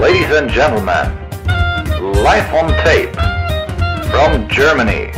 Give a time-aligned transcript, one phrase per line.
[0.00, 1.10] Ladies and gentlemen,
[2.22, 3.12] live on tape
[4.12, 5.10] from Germany,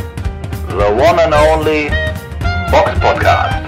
[0.69, 1.89] the one and only
[2.71, 3.63] Box Podcast.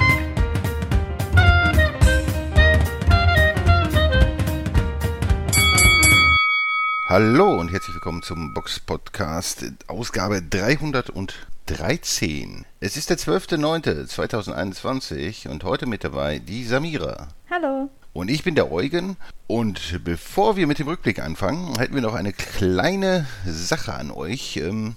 [7.07, 12.65] Hallo und herzlich willkommen zum Box Podcast, Ausgabe 313.
[12.79, 17.27] Es ist der 12.09.2021 und heute mit dabei die Samira.
[17.51, 17.91] Hallo.
[18.13, 19.17] Und ich bin der Eugen.
[19.47, 24.57] Und bevor wir mit dem Rückblick anfangen, hätten wir noch eine kleine Sache an euch.
[24.57, 24.95] Ähm,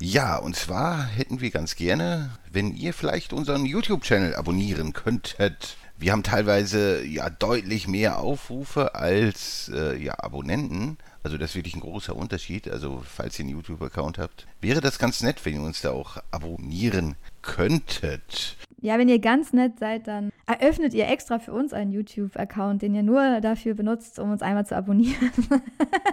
[0.00, 5.76] ja, und zwar hätten wir ganz gerne, wenn ihr vielleicht unseren YouTube-Channel abonnieren könntet.
[5.96, 10.98] Wir haben teilweise ja deutlich mehr Aufrufe als äh, ja, Abonnenten.
[11.24, 12.68] Also das ist wirklich ein großer Unterschied.
[12.68, 16.18] Also falls ihr einen YouTube-Account habt, wäre das ganz nett, wenn ihr uns da auch
[16.30, 18.56] abonnieren könntet.
[18.80, 22.94] Ja, wenn ihr ganz nett seid, dann eröffnet ihr extra für uns einen YouTube-Account, den
[22.94, 25.32] ihr nur dafür benutzt, um uns einmal zu abonnieren.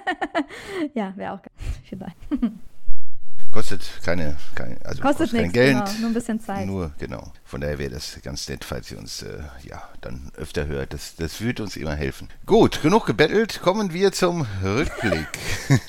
[0.95, 1.41] ja, wäre auch
[1.83, 2.13] viel sein.
[3.51, 5.77] Kostet keine, keine also kostet, kostet kein Geld.
[5.77, 6.67] Genau, nur ein bisschen Zeit.
[6.67, 7.31] Nur, genau.
[7.45, 10.91] Von daher wäre das ganz nett, falls ihr uns äh, ja dann öfter hört.
[10.91, 12.27] Das, das würde uns immer helfen.
[12.45, 13.61] Gut, genug gebettelt.
[13.61, 15.39] Kommen wir zum Rückblick.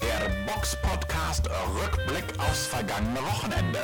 [0.00, 3.80] Der Box Podcast Rückblick aufs vergangene Wochenende.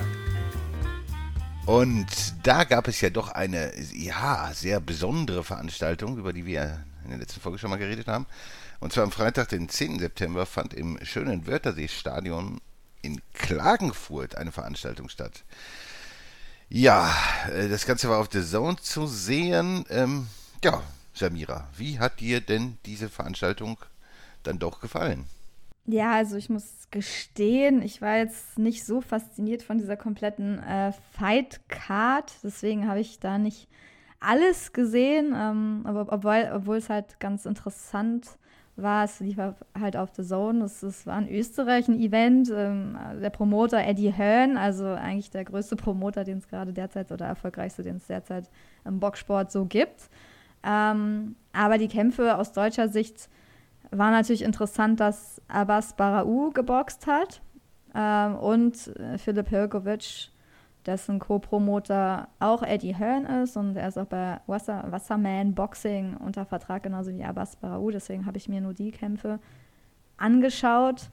[1.67, 2.07] Und
[2.45, 7.19] da gab es ja doch eine, ja, sehr besondere Veranstaltung, über die wir in der
[7.19, 8.27] letzten Folge schon mal geredet haben.
[8.79, 9.99] Und zwar am Freitag, den 10.
[9.99, 12.61] September, fand im schönen Wörthersee-Stadion
[13.03, 15.43] in Klagenfurt eine Veranstaltung statt.
[16.69, 17.13] Ja,
[17.53, 19.85] äh, das Ganze war auf der Zone zu sehen.
[19.91, 20.29] Ähm,
[20.63, 20.83] ja,
[21.15, 23.79] Samira, wie hat dir denn diese Veranstaltung
[24.45, 25.27] dann doch gefallen?
[25.89, 30.93] Ja, also ich muss gestehen, ich war jetzt nicht so fasziniert von dieser kompletten äh,
[31.13, 33.69] Fight Card, deswegen habe ich da nicht
[34.19, 38.27] alles gesehen, ähm, aber obwohl, obwohl es halt ganz interessant
[38.75, 42.99] war, es lief halt auf The Zone, es, es war in Österreich ein Event, ähm,
[43.23, 47.83] der Promoter Eddie Hearn, also eigentlich der größte Promoter, den es gerade derzeit oder erfolgreichste,
[47.83, 48.51] den es derzeit
[48.85, 50.11] im Boxsport so gibt.
[50.65, 53.29] Ähm, aber die Kämpfe aus deutscher Sicht
[53.91, 57.43] war natürlich interessant, dass Abbas Barau geboxt hat
[57.95, 60.31] ähm, und äh, Philipp Hirkovic,
[60.87, 66.45] dessen Co-Promoter auch Eddie Hearn ist und er ist auch bei Wasser, Wasserman Boxing unter
[66.47, 67.91] Vertrag, genauso wie Abbas Barau.
[67.91, 69.41] Deswegen habe ich mir nur die Kämpfe
[70.17, 71.11] angeschaut.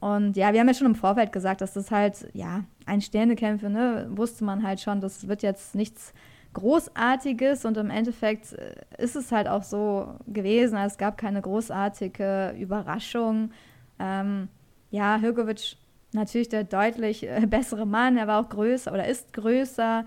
[0.00, 3.68] Und ja, wir haben ja schon im Vorfeld gesagt, dass das halt, ja, ein Sternekämpfe,
[3.68, 6.12] ne, wusste man halt schon, das wird jetzt nichts
[6.54, 10.76] Großartiges und im Endeffekt äh, ist es halt auch so gewesen.
[10.76, 13.50] Also es gab keine großartige Überraschung.
[13.98, 14.48] Ähm,
[14.90, 15.76] ja, Hirkovic
[16.12, 20.04] natürlich der deutlich äh, bessere Mann, er war auch größer oder ist größer.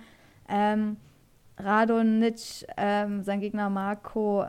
[0.49, 0.97] Ähm,
[1.57, 4.45] Radonic, ähm, sein Gegner Marco,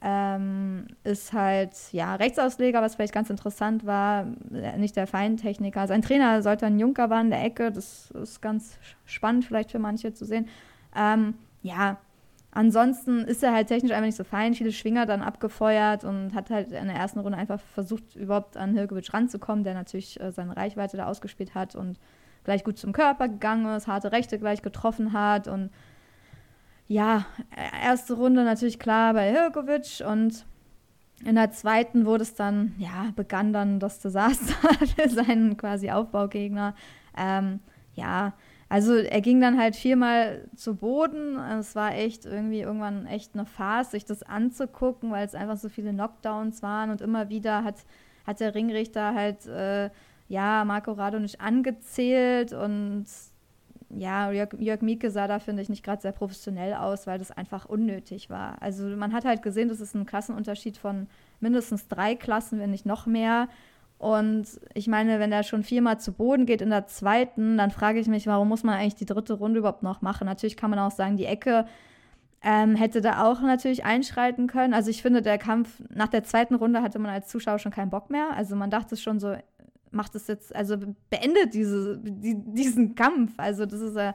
[0.00, 5.86] ähm, ist halt ja Rechtsausleger, was vielleicht ganz interessant war, äh, nicht der Feintechniker.
[5.88, 9.80] Sein Trainer sollte ein Junker war in der Ecke, das ist ganz spannend vielleicht für
[9.80, 10.48] manche zu sehen.
[10.94, 11.98] Ähm, ja,
[12.50, 16.50] ansonsten ist er halt technisch einfach nicht so fein, viele Schwinger dann abgefeuert und hat
[16.50, 20.56] halt in der ersten Runde einfach versucht, überhaupt an Hilkovic ranzukommen, der natürlich äh, seine
[20.56, 21.98] Reichweite da ausgespielt hat und
[22.44, 25.70] gleich gut zum Körper gegangen ist, harte Rechte gleich getroffen hat und
[26.86, 27.26] ja,
[27.82, 30.46] erste Runde natürlich klar bei Hilkovic und
[31.24, 34.54] in der zweiten wurde es dann, ja, begann dann das Desaster
[34.96, 36.74] für seinen quasi Aufbaugegner.
[37.16, 37.60] Ähm,
[37.94, 38.34] ja,
[38.68, 41.38] also er ging dann halt viermal zu Boden.
[41.38, 45.68] Es war echt irgendwie irgendwann echt eine Farce, sich das anzugucken, weil es einfach so
[45.68, 47.76] viele Knockdowns waren und immer wieder hat,
[48.26, 49.90] hat der Ringrichter halt äh,
[50.28, 53.06] ja Marco Rado nicht angezählt und
[53.90, 57.30] ja, Jörg, Jörg Mieke sah da, finde ich, nicht gerade sehr professionell aus, weil das
[57.30, 58.60] einfach unnötig war.
[58.60, 61.06] Also man hat halt gesehen, das ist ein Klassenunterschied von
[61.40, 63.48] mindestens drei Klassen, wenn nicht noch mehr.
[63.98, 67.98] Und ich meine, wenn er schon viermal zu Boden geht in der zweiten, dann frage
[67.98, 70.26] ich mich, warum muss man eigentlich die dritte Runde überhaupt noch machen?
[70.26, 71.66] Natürlich kann man auch sagen, die Ecke
[72.42, 74.72] ähm, hätte da auch natürlich einschreiten können.
[74.72, 77.90] Also ich finde, der Kampf nach der zweiten Runde hatte man als Zuschauer schon keinen
[77.90, 78.28] Bock mehr.
[78.36, 79.34] Also man dachte schon so,
[79.90, 80.76] macht es jetzt, also
[81.10, 83.32] beendet diese, die, diesen Kampf.
[83.36, 84.10] Also das ist ja.
[84.10, 84.14] Äh,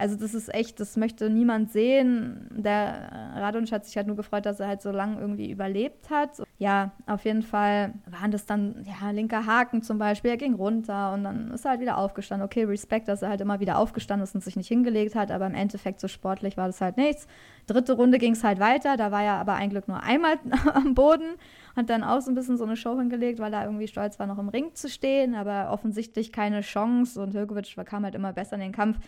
[0.00, 2.48] also das ist echt, das möchte niemand sehen.
[2.50, 6.42] Der Radonsch hat sich halt nur gefreut, dass er halt so lange irgendwie überlebt hat.
[6.56, 11.12] Ja, auf jeden Fall waren das dann, ja, linker Haken zum Beispiel, er ging runter
[11.12, 12.46] und dann ist er halt wieder aufgestanden.
[12.46, 15.46] Okay, Respekt, dass er halt immer wieder aufgestanden ist und sich nicht hingelegt hat, aber
[15.46, 17.26] im Endeffekt so sportlich war das halt nichts.
[17.66, 20.38] Dritte Runde ging es halt weiter, da war er aber ein Glück nur einmal
[20.72, 21.36] am Boden,
[21.76, 24.26] hat dann auch so ein bisschen so eine Show hingelegt, weil er irgendwie stolz war,
[24.26, 28.54] noch im Ring zu stehen, aber offensichtlich keine Chance und Hökovic kam halt immer besser
[28.54, 28.98] in den Kampf.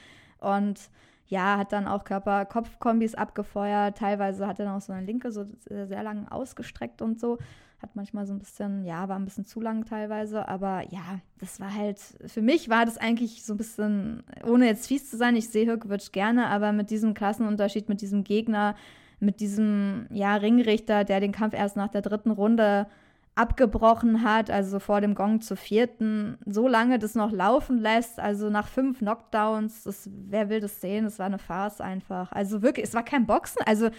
[0.43, 0.91] Und
[1.27, 3.97] ja, hat dann auch Körper-Kopf-Kombis abgefeuert.
[3.97, 7.39] Teilweise hat er dann auch so eine linke so sehr lang ausgestreckt und so.
[7.81, 10.47] Hat manchmal so ein bisschen, ja, war ein bisschen zu lang teilweise.
[10.47, 14.87] Aber ja, das war halt, für mich war das eigentlich so ein bisschen, ohne jetzt
[14.87, 18.77] fies zu sein, ich sehe Hirkovic gerne, aber mit diesem Klassenunterschied, mit diesem Gegner,
[19.19, 22.87] mit diesem, ja, Ringrichter, der den Kampf erst nach der dritten Runde
[23.35, 28.51] abgebrochen hat, also vor dem Gong zur vierten, so lange das noch laufen lässt, also
[28.51, 31.05] nach fünf Knockdowns, das, wer will das sehen?
[31.05, 32.31] Das war eine Farce einfach.
[32.33, 33.91] Also wirklich, es war kein Boxen, also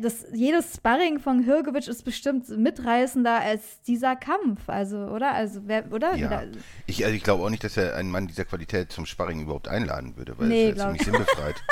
[0.00, 5.32] das, jedes Sparring von Hirgovic ist bestimmt mitreißender als dieser Kampf, also, oder?
[5.34, 6.14] Also, wer, oder?
[6.14, 6.42] Ja.
[6.86, 9.68] Ich, also ich glaube auch nicht, dass er einen Mann dieser Qualität zum Sparring überhaupt
[9.68, 11.56] einladen würde, weil nee, es ja ziemlich sinnbefreit.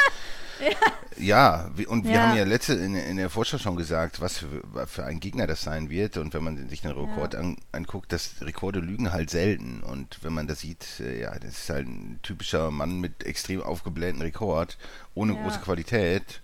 [1.18, 2.22] Ja, und wir ja.
[2.22, 5.62] haben ja letzte in, in, der Vorschau schon gesagt, was für, für, ein Gegner das
[5.62, 6.16] sein wird.
[6.16, 7.40] Und wenn man sich den Rekord ja.
[7.40, 9.82] an, anguckt, das Rekorde lügen halt selten.
[9.82, 13.62] Und wenn man das sieht, äh, ja, das ist halt ein typischer Mann mit extrem
[13.62, 14.78] aufgeblähten Rekord,
[15.14, 15.42] ohne ja.
[15.42, 16.40] große Qualität.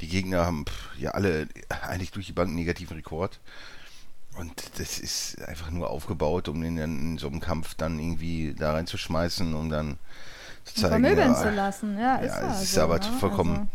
[0.00, 0.64] Die Gegner haben
[0.98, 3.40] ja alle eigentlich durch die Bank negativen Rekord.
[4.38, 8.54] Und das ist einfach nur aufgebaut, um den dann in so einem Kampf dann irgendwie
[8.54, 9.98] da reinzuschmeißen, um dann
[10.64, 11.02] zu zeigen.
[11.02, 12.16] Vermöbeln ja, zu lassen, ja.
[12.16, 13.04] Ist ja, es ist so, aber ne?
[13.20, 13.68] vollkommen also.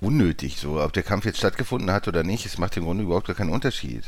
[0.00, 0.82] unnötig, so.
[0.82, 3.50] Ob der Kampf jetzt stattgefunden hat oder nicht, es macht im Grunde überhaupt gar keinen
[3.50, 4.04] Unterschied.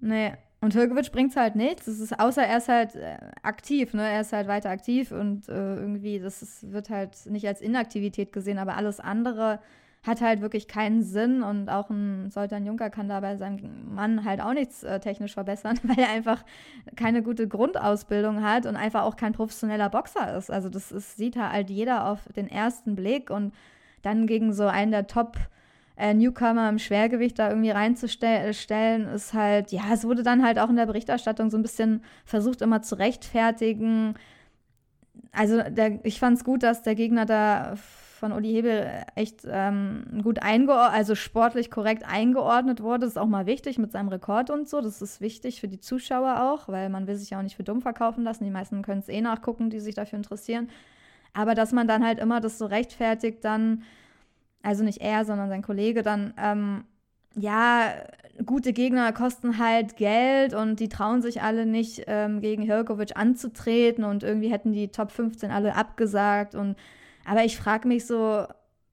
[0.00, 0.32] Nee.
[0.60, 1.86] Und Hirkovic bringt halt nichts.
[1.86, 4.08] Es ist, außer er ist halt äh, aktiv, ne?
[4.08, 8.32] Er ist halt weiter aktiv und äh, irgendwie, das ist, wird halt nicht als Inaktivität
[8.32, 9.60] gesehen, aber alles andere
[10.06, 14.24] hat halt wirklich keinen Sinn und auch ein Soltan Juncker kann da bei seinem Mann
[14.24, 16.44] halt auch nichts äh, technisch verbessern, weil er einfach
[16.94, 20.50] keine gute Grundausbildung hat und einfach auch kein professioneller Boxer ist.
[20.50, 23.52] Also das ist, sieht halt jeder auf den ersten Blick und
[24.02, 25.36] dann gegen so einen der Top
[25.96, 30.68] äh, Newcomer im Schwergewicht da irgendwie reinzustellen, ist halt, ja, es wurde dann halt auch
[30.68, 34.14] in der Berichterstattung so ein bisschen versucht immer zu rechtfertigen.
[35.32, 37.76] Also der, ich fand es gut, dass der Gegner da
[38.16, 43.00] von Uli Hebel echt ähm, gut eingeordnet, also sportlich korrekt eingeordnet wurde.
[43.00, 44.80] Das ist auch mal wichtig mit seinem Rekord und so.
[44.80, 47.64] Das ist wichtig für die Zuschauer auch, weil man will sich ja auch nicht für
[47.64, 48.44] dumm verkaufen lassen.
[48.44, 50.68] Die meisten können es eh nachgucken, die sich dafür interessieren.
[51.34, 53.82] Aber dass man dann halt immer das so rechtfertigt, dann,
[54.62, 56.84] also nicht er, sondern sein Kollege, dann, ähm,
[57.34, 57.92] ja,
[58.44, 64.04] gute Gegner kosten halt Geld und die trauen sich alle nicht, ähm, gegen Hirkovic anzutreten
[64.04, 66.76] und irgendwie hätten die Top 15 alle abgesagt und
[67.26, 68.46] aber ich frage mich so,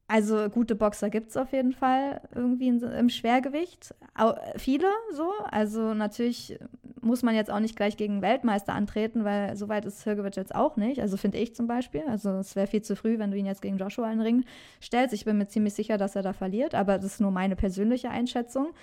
[0.07, 3.95] also gute Boxer gibt es auf jeden Fall irgendwie im Schwergewicht.
[4.15, 5.31] Au, viele so.
[5.49, 6.59] Also natürlich
[7.01, 10.53] muss man jetzt auch nicht gleich gegen Weltmeister antreten, weil so weit ist Hirgewic jetzt
[10.53, 11.01] auch nicht.
[11.01, 12.03] Also finde ich zum Beispiel.
[12.07, 14.45] Also es wäre viel zu früh, wenn du ihn jetzt gegen Joshua in den Ring
[14.81, 15.13] stellst.
[15.13, 18.09] Ich bin mir ziemlich sicher, dass er da verliert, aber das ist nur meine persönliche
[18.09, 18.73] Einschätzung.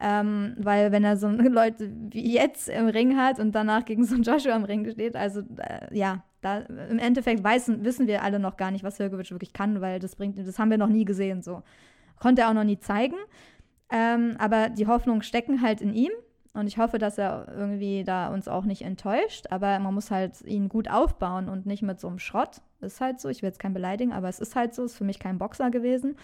[0.00, 4.14] Ähm, weil wenn er so Leute wie jetzt im Ring hat und danach gegen so
[4.14, 8.38] einen Joshua im Ring steht, also äh, ja, da im Endeffekt weiß, wissen wir alle
[8.38, 11.04] noch gar nicht, was Hirgovic wirklich kann, weil das bringt, das haben wir noch nie
[11.04, 11.42] gesehen.
[11.42, 11.62] So
[12.18, 13.16] konnte er auch noch nie zeigen.
[13.90, 16.12] Ähm, aber die Hoffnungen stecken halt in ihm.
[16.54, 19.46] Und ich hoffe, dass er irgendwie da uns auch nicht enttäuscht.
[19.50, 22.62] Aber man muss halt ihn gut aufbauen und nicht mit so einem Schrott.
[22.80, 23.28] Ist halt so.
[23.28, 24.84] Ich will jetzt kein beleidigen, aber es ist halt so.
[24.84, 26.16] Ist für mich kein Boxer gewesen.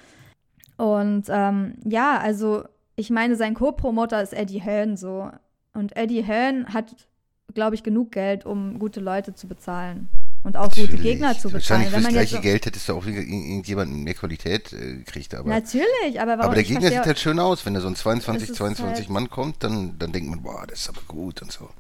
[0.77, 2.65] Und ähm, ja, also
[2.97, 5.31] ich meine, sein Co-Promoter ist Eddie Hearn so.
[5.73, 6.95] Und Eddie Hearn hat
[7.53, 10.09] glaube ich, genug Geld, um gute Leute zu bezahlen.
[10.43, 10.91] Und auch Natürlich.
[10.91, 11.85] gute Gegner zu bezahlen.
[11.85, 15.35] Wahrscheinlich für das gleiche so Geld hättest du auch irgendjemanden mehr Qualität äh, gekriegt.
[15.35, 17.65] Aber, Natürlich, aber warum Aber der Gegner sieht halt schön aus.
[17.65, 20.81] Wenn da so ein 22, 22 halt Mann kommt, dann, dann denkt man, boah, das
[20.81, 21.71] ist aber gut und so.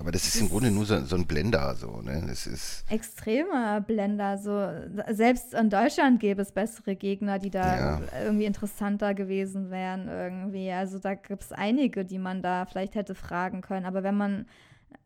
[0.00, 2.24] Aber das ist das im Grunde nur so, so, ein Blender, so, ne?
[2.26, 2.84] Das ist.
[2.88, 4.66] Extremer Blender, so.
[5.10, 8.00] Selbst in Deutschland gäbe es bessere Gegner, die da ja.
[8.24, 10.72] irgendwie interessanter gewesen wären, irgendwie.
[10.72, 13.84] Also da gibt es einige, die man da vielleicht hätte fragen können.
[13.84, 14.46] Aber wenn man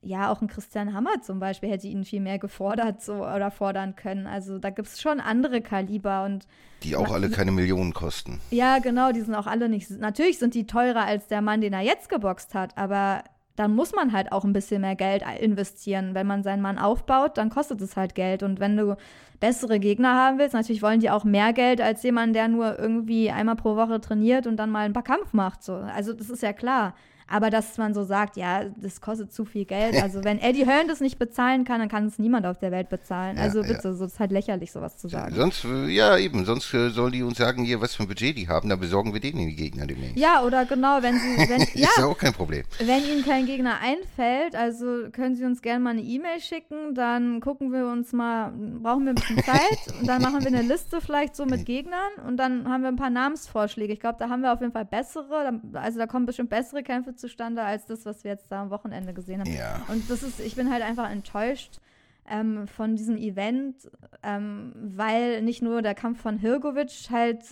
[0.02, 3.96] ja, auch ein Christian Hammer zum Beispiel hätte ihn viel mehr gefordert so, oder fordern
[3.96, 4.26] können.
[4.26, 6.46] Also da gibt es schon andere Kaliber und.
[6.82, 8.40] Die auch alle keine Millionen kosten.
[8.50, 9.90] Ja, genau, die sind auch alle nicht.
[9.90, 13.24] Natürlich sind die teurer als der Mann, den er jetzt geboxt hat, aber
[13.56, 16.14] dann muss man halt auch ein bisschen mehr Geld investieren.
[16.14, 18.42] Wenn man seinen Mann aufbaut, dann kostet es halt Geld.
[18.42, 18.96] Und wenn du
[19.38, 23.30] bessere Gegner haben willst, natürlich wollen die auch mehr Geld als jemand, der nur irgendwie
[23.30, 25.62] einmal pro Woche trainiert und dann mal ein paar Kampf macht.
[25.62, 25.74] So.
[25.74, 26.94] Also das ist ja klar.
[27.28, 30.00] Aber dass man so sagt, ja, das kostet zu viel Geld.
[30.02, 32.88] Also wenn Eddie Hearn das nicht bezahlen kann, dann kann es niemand auf der Welt
[32.88, 33.38] bezahlen.
[33.38, 33.94] Also ja, bitte, ja.
[33.94, 35.34] so ist halt lächerlich, sowas zu sagen.
[35.34, 38.48] Sonst, ja eben, sonst äh, sollen die uns sagen, hier, was für ein Budget die
[38.48, 40.16] haben, dann besorgen wir denen die Gegner demnächst.
[40.16, 42.64] Ja, oder genau, wenn sie, wenn, ja, ist ja auch kein Problem.
[42.78, 47.40] Wenn ihnen kein Gegner einfällt, also können sie uns gerne mal eine E-Mail schicken, dann
[47.40, 48.52] gucken wir uns mal,
[48.82, 52.12] brauchen wir ein bisschen Zeit und dann machen wir eine Liste vielleicht so mit Gegnern
[52.26, 53.92] und dann haben wir ein paar Namensvorschläge.
[53.92, 57.13] Ich glaube, da haben wir auf jeden Fall bessere, also da kommen bestimmt bessere Kämpfe
[57.16, 59.52] zustande als das, was wir jetzt da am Wochenende gesehen haben.
[59.52, 59.82] Ja.
[59.88, 61.80] Und das ist, ich bin halt einfach enttäuscht,
[62.28, 63.76] ähm, von diesem Event,
[64.22, 67.42] ähm, weil nicht nur der Kampf von Hirgovic halt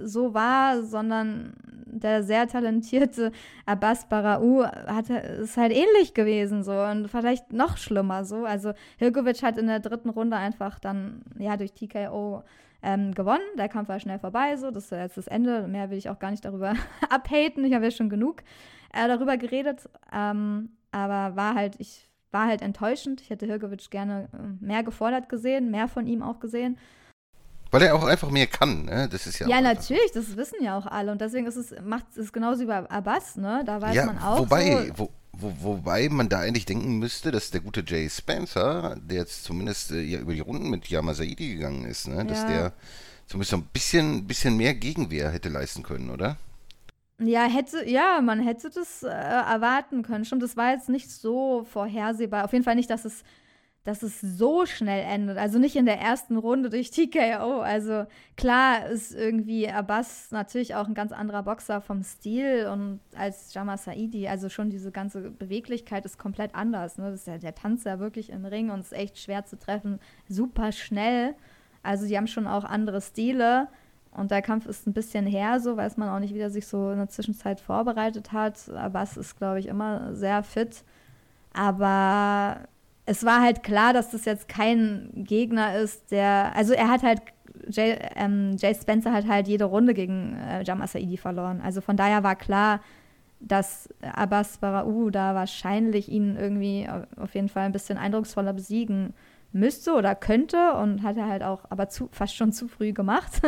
[0.00, 1.54] so war, sondern
[1.86, 3.32] der sehr talentierte
[3.66, 8.44] Abbas Barau hatte, ist halt ähnlich gewesen so und vielleicht noch schlimmer so.
[8.44, 12.42] Also Hirgovic hat in der dritten Runde einfach dann ja durch TKO
[12.82, 13.42] ähm, gewonnen.
[13.56, 15.66] Der Kampf war schnell vorbei, so das ist jetzt das Ende.
[15.68, 16.74] Mehr will ich auch gar nicht darüber
[17.10, 17.64] abhaten.
[17.64, 18.42] Ich habe ja schon genug
[18.92, 23.20] äh, darüber geredet, ähm, aber war halt ich war halt enttäuschend.
[23.20, 26.78] Ich hätte Hirgovic gerne äh, mehr gefordert gesehen, mehr von ihm auch gesehen.
[27.70, 29.08] Weil er auch einfach mehr kann, ne?
[29.10, 29.48] Das ist ja.
[29.48, 31.12] Ja, natürlich, das wissen ja auch alle.
[31.12, 33.62] Und deswegen ist es, macht es genauso wie bei Abbas, ne?
[33.66, 34.38] Da weiß ja, man auch.
[34.38, 38.96] Wobei, so, wo, wo, wobei man da eigentlich denken müsste, dass der gute Jay Spencer,
[39.02, 42.24] der jetzt zumindest äh, ja über die Runden mit Yama Saidi gegangen ist, ne?
[42.24, 42.48] Dass Ja.
[42.48, 42.72] der
[43.26, 46.36] zumindest so ein bisschen, bisschen mehr Gegenwehr hätte leisten können, oder?
[47.20, 50.24] Ja, hätte, ja, man hätte das äh, erwarten können.
[50.24, 52.44] Stimmt, das war jetzt nicht so vorhersehbar.
[52.44, 53.24] Auf jeden Fall nicht, dass es,
[53.82, 55.36] dass es so schnell endet.
[55.36, 57.60] Also nicht in der ersten Runde durch TKO.
[57.60, 58.06] Also
[58.36, 63.76] klar ist irgendwie Abbas natürlich auch ein ganz anderer Boxer vom Stil und als Jama
[63.76, 64.28] Saidi.
[64.28, 66.98] Also schon diese ganze Beweglichkeit ist komplett anders.
[66.98, 67.10] Ne?
[67.10, 69.98] Das ja, der tanzt ja wirklich im Ring und ist echt schwer zu treffen.
[70.28, 71.34] Super schnell.
[71.82, 73.66] Also die haben schon auch andere Stile.
[74.18, 76.66] Und der Kampf ist ein bisschen her, so weiß man auch nicht, wie er sich
[76.66, 78.68] so in der Zwischenzeit vorbereitet hat.
[78.70, 80.82] Abbas ist, glaube ich, immer sehr fit.
[81.52, 82.58] Aber
[83.06, 86.52] es war halt klar, dass das jetzt kein Gegner ist, der.
[86.54, 87.22] Also er hat halt.
[87.70, 91.60] Jay, ähm, Jay Spencer hat halt jede Runde gegen äh, Jam Saidi verloren.
[91.60, 92.80] Also von daher war klar,
[93.40, 99.12] dass Abbas Barau da wahrscheinlich ihn irgendwie auf jeden Fall ein bisschen eindrucksvoller besiegen
[99.52, 103.40] müsste oder könnte und hat er halt auch aber zu, fast schon zu früh gemacht.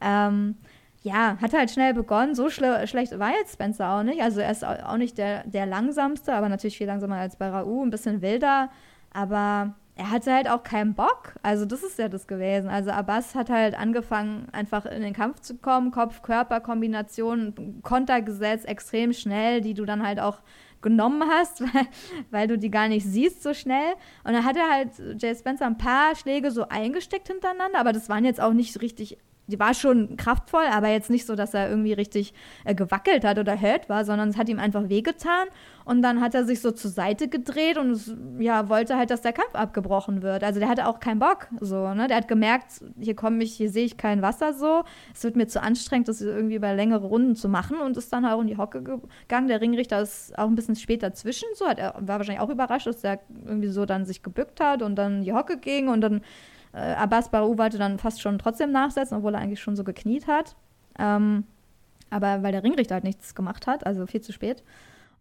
[0.00, 0.56] Ähm,
[1.02, 2.34] ja, hat halt schnell begonnen.
[2.34, 4.20] So schle schlecht war jetzt Spencer auch nicht.
[4.22, 7.82] Also er ist au- auch nicht der, der langsamste, aber natürlich viel langsamer als Barau,
[7.84, 8.70] ein bisschen wilder.
[9.12, 11.34] Aber er hatte halt auch keinen Bock.
[11.42, 12.68] Also das ist ja das gewesen.
[12.68, 15.90] Also Abbas hat halt angefangen, einfach in den Kampf zu kommen.
[15.92, 20.38] Kopf-Körper-Kombination, Konter gesetzt, extrem schnell, die du dann halt auch
[20.82, 21.86] genommen hast, weil,
[22.30, 23.92] weil du die gar nicht siehst so schnell.
[24.24, 24.90] Und dann hat er halt
[25.22, 29.18] Jay Spencer ein paar Schläge so eingesteckt hintereinander, aber das waren jetzt auch nicht richtig
[29.46, 32.34] die war schon kraftvoll, aber jetzt nicht so, dass er irgendwie richtig
[32.64, 35.46] äh, gewackelt hat oder hurt war, sondern es hat ihm einfach wehgetan.
[35.84, 39.22] Und dann hat er sich so zur Seite gedreht und es, ja, wollte halt, dass
[39.22, 40.42] der Kampf abgebrochen wird.
[40.42, 42.08] Also der hatte auch keinen Bock, so, ne?
[42.08, 44.82] Der hat gemerkt, hier komme ich, hier sehe ich kein Wasser so.
[45.14, 48.24] Es wird mir zu anstrengend, das irgendwie über längere Runden zu machen und ist dann
[48.26, 49.46] auch in die Hocke gegangen.
[49.46, 52.88] Der Ringrichter ist auch ein bisschen später zwischen, so hat er war wahrscheinlich auch überrascht,
[52.88, 56.00] dass der irgendwie so dann sich gebückt hat und dann in die Hocke ging und
[56.00, 56.22] dann
[56.76, 60.26] äh, Abbas Barou wollte dann fast schon trotzdem nachsetzen, obwohl er eigentlich schon so gekniet
[60.26, 60.54] hat.
[60.98, 61.44] Ähm,
[62.10, 64.62] aber weil der Ringrichter halt nichts gemacht hat, also viel zu spät.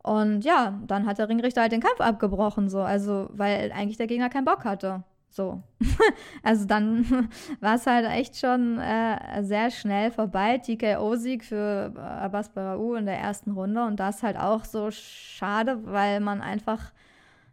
[0.03, 4.07] Und ja, dann hat der Ringrichter halt den Kampf abgebrochen, so, also weil eigentlich der
[4.07, 5.03] Gegner keinen Bock hatte.
[5.29, 5.63] So.
[6.43, 10.59] also dann war es halt echt schon äh, sehr schnell vorbei.
[10.59, 13.85] TKO-Sieg für Abbas Barou in der ersten Runde.
[13.85, 16.91] Und das halt auch so schade, weil man einfach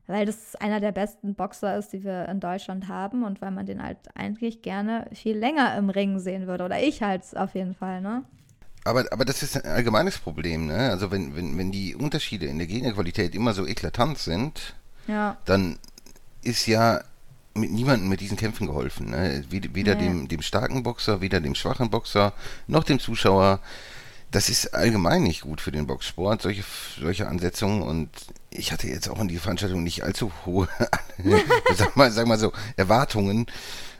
[0.06, 3.66] weil das einer der besten Boxer ist, die wir in Deutschland haben und weil man
[3.66, 6.64] den halt eigentlich gerne viel länger im Ring sehen würde.
[6.64, 8.25] Oder ich halt auf jeden Fall, ne?
[8.85, 10.90] Aber, aber das ist ein allgemeines Problem, ne?
[10.90, 14.75] Also wenn, wenn, wenn die Unterschiede in der Gegnerqualität immer so eklatant sind,
[15.06, 15.37] ja.
[15.44, 15.78] dann
[16.42, 17.00] ist ja
[17.54, 19.11] mit niemandem mit diesen Kämpfen geholfen.
[19.11, 19.44] Ne?
[19.50, 20.06] Weder Nee.
[20.06, 22.32] dem, dem starken Boxer, weder dem schwachen Boxer,
[22.66, 23.61] noch dem Zuschauer.
[24.33, 26.65] Das ist allgemein nicht gut für den Boxsport, solche,
[26.99, 27.83] solche Ansetzungen.
[27.83, 28.09] Und
[28.51, 30.69] ich hatte jetzt auch in die Veranstaltung nicht allzu hohe,
[31.77, 33.47] sag mal, sag mal so, Erwartungen.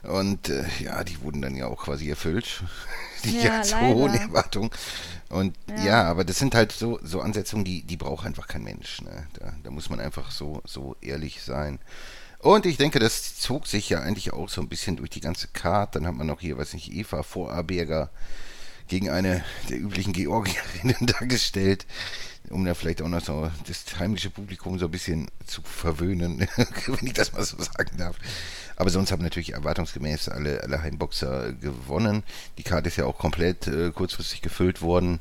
[0.01, 2.63] Und äh, ja, die wurden dann ja auch quasi erfüllt.
[3.23, 3.87] Die Ja, ganz leider.
[3.95, 4.69] hohen Erwartungen.
[5.29, 5.83] Und Ja.
[5.85, 6.03] ja.
[6.03, 9.01] aber das sind halt so, so Ansetzungen, die, die braucht einfach kein Mensch.
[9.01, 9.27] Ne?
[9.39, 11.79] Da, da muss man einfach so, so ehrlich sein.
[12.39, 15.47] Und ich denke, das zog sich ja eigentlich auch so ein bisschen durch die ganze
[15.47, 15.95] Card.
[15.95, 18.09] Dann hat man noch hier, weiß nicht, Eva Vorarberger
[18.87, 21.85] gegen eine der üblichen Georgierinnen dargestellt,
[22.49, 26.47] um da vielleicht auch noch so das heimliche Publikum so ein bisschen zu verwöhnen,
[26.87, 28.17] wenn ich das mal so sagen darf.
[28.75, 32.23] Aber sonst haben natürlich erwartungsgemäß alle, alle Heimboxer gewonnen.
[32.57, 35.19] Die Karte ist ja auch komplett äh, kurzfristig gefüllt worden.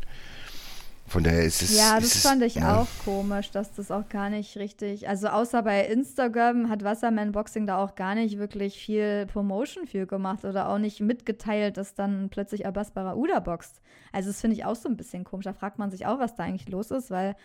[1.07, 1.77] Von daher ist es.
[1.77, 2.81] Ja, das es, fand ich ja.
[2.81, 5.09] auch komisch, dass das auch gar nicht richtig.
[5.09, 10.07] Also außer bei Instagram hat Wasserman Boxing da auch gar nicht wirklich viel Promotion für
[10.07, 13.83] gemacht oder auch nicht mitgeteilt, dass dann plötzlich Abbas Barauda boxt.
[14.13, 15.45] Also das finde ich auch so ein bisschen komisch.
[15.45, 17.37] Da fragt man sich auch, was da eigentlich los ist, weil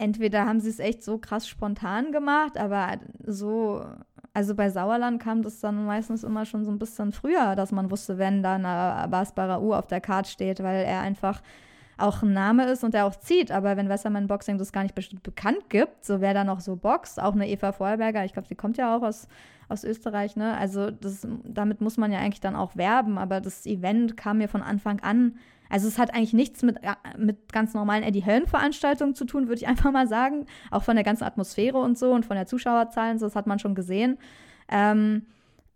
[0.00, 3.84] entweder haben sie es echt so krass spontan gemacht, aber so,
[4.32, 7.90] also bei Sauerland kam das dann meistens immer schon so ein bisschen früher, dass man
[7.90, 11.42] wusste, wenn dann äh, Abbas Barau auf der Karte steht, weil er einfach
[12.02, 13.50] auch ein Name ist und der auch zieht.
[13.50, 17.20] Aber wenn Westermann Boxing das gar nicht bekannt gibt, so wer da noch so boxt,
[17.20, 19.28] auch eine Eva Vorberger, ich glaube, sie kommt ja auch aus,
[19.68, 20.56] aus Österreich, ne?
[20.56, 24.48] Also das, damit muss man ja eigentlich dann auch werben, aber das Event kam mir
[24.48, 25.36] von Anfang an.
[25.68, 29.60] Also es hat eigentlich nichts mit, äh, mit ganz normalen Eddie Hearn-Veranstaltungen zu tun, würde
[29.60, 30.46] ich einfach mal sagen.
[30.70, 33.46] Auch von der ganzen Atmosphäre und so und von der Zuschauerzahl und so, das hat
[33.46, 34.18] man schon gesehen.
[34.68, 35.26] Ähm,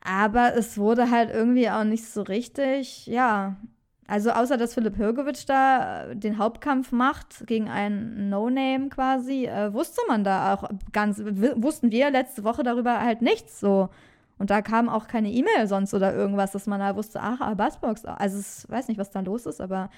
[0.01, 3.57] aber es wurde halt irgendwie auch nicht so richtig, ja,
[4.07, 9.73] also außer dass Philipp Hirgowitsch da äh, den Hauptkampf macht gegen einen No-Name quasi, äh,
[9.73, 13.89] wusste man da auch ganz, wussten wir letzte Woche darüber halt nichts so.
[14.37, 18.05] Und da kam auch keine E-Mail sonst oder irgendwas, dass man da wusste, ach, Bassbox.
[18.05, 19.91] Also ich weiß nicht, was da los ist, aber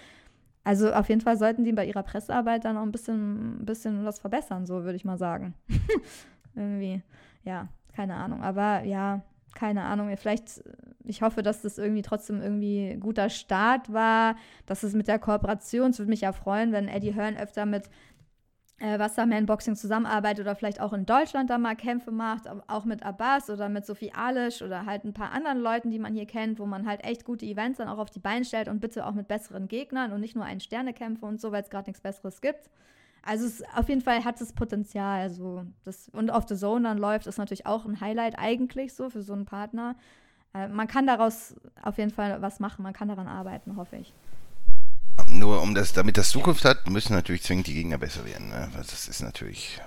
[0.63, 4.05] also auf jeden Fall sollten die bei ihrer Pressearbeit dann auch ein bisschen, ein bisschen
[4.05, 5.55] was verbessern, so würde ich mal sagen.
[6.55, 7.03] Irgendwie,
[7.45, 8.43] ja, keine Ahnung.
[8.43, 9.23] Aber ja,
[9.57, 10.63] keine Ahnung, vielleicht,
[11.05, 14.37] ich hoffe, dass das irgendwie trotzdem irgendwie ein guter Start war,
[14.67, 17.91] dass es mit der Kooperation, es würde mich ja freuen, wenn Eddie Hearn öfter mit
[18.79, 23.03] äh, Wasserman Boxing zusammenarbeitet oder vielleicht auch in Deutschland da mal Kämpfe macht, auch mit
[23.03, 26.59] Abbas oder mit Sophie Alisch oder halt ein paar anderen Leuten, die man hier kennt,
[26.59, 29.15] wo man halt echt gute Events dann auch auf die Beine stellt und bitte auch
[29.15, 32.41] mit besseren Gegnern und nicht nur ein Sternekämpfe und so, weil es gerade nichts Besseres
[32.43, 32.69] gibt.
[33.27, 35.21] Also es, auf jeden Fall hat es Potenzial.
[35.21, 39.11] Also das, und auf The Zone dann läuft, ist natürlich auch ein Highlight eigentlich so
[39.11, 39.97] für so einen Partner.
[40.55, 44.15] Äh, man kann daraus auf jeden Fall was machen, man kann daran arbeiten, hoffe ich.
[45.29, 48.49] Nur um das, damit das Zukunft hat, müssen natürlich zwingend die Gegner besser werden.
[48.49, 48.71] Ne?
[48.77, 49.81] Das ist natürlich.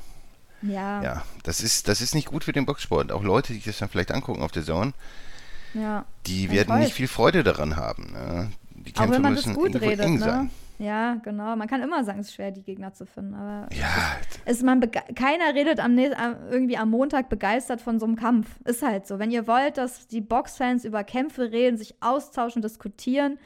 [0.61, 1.01] Ja.
[1.01, 3.11] Ja, das ist, das ist nicht gut für den Boxsport.
[3.13, 4.93] Auch Leute, die das dann vielleicht angucken auf der Zone,
[5.73, 6.03] ja.
[6.25, 8.11] die werden nicht viel Freude daran haben.
[8.11, 8.51] Ne?
[8.71, 10.19] Die Kämpfe Auch wenn man müssen das gut redet, eng ne?
[10.19, 10.49] sein.
[10.79, 11.57] Ja, genau.
[11.57, 13.33] Man kann immer sagen, es ist schwer, die Gegner zu finden.
[13.33, 14.79] Aber Ja, es, man
[15.13, 18.47] keiner redet am, irgendwie am Montag begeistert von so einem Kampf.
[18.63, 19.19] Ist halt so.
[19.19, 23.37] Wenn ihr wollt, dass die Boxfans über Kämpfe reden, sich austauschen, diskutieren,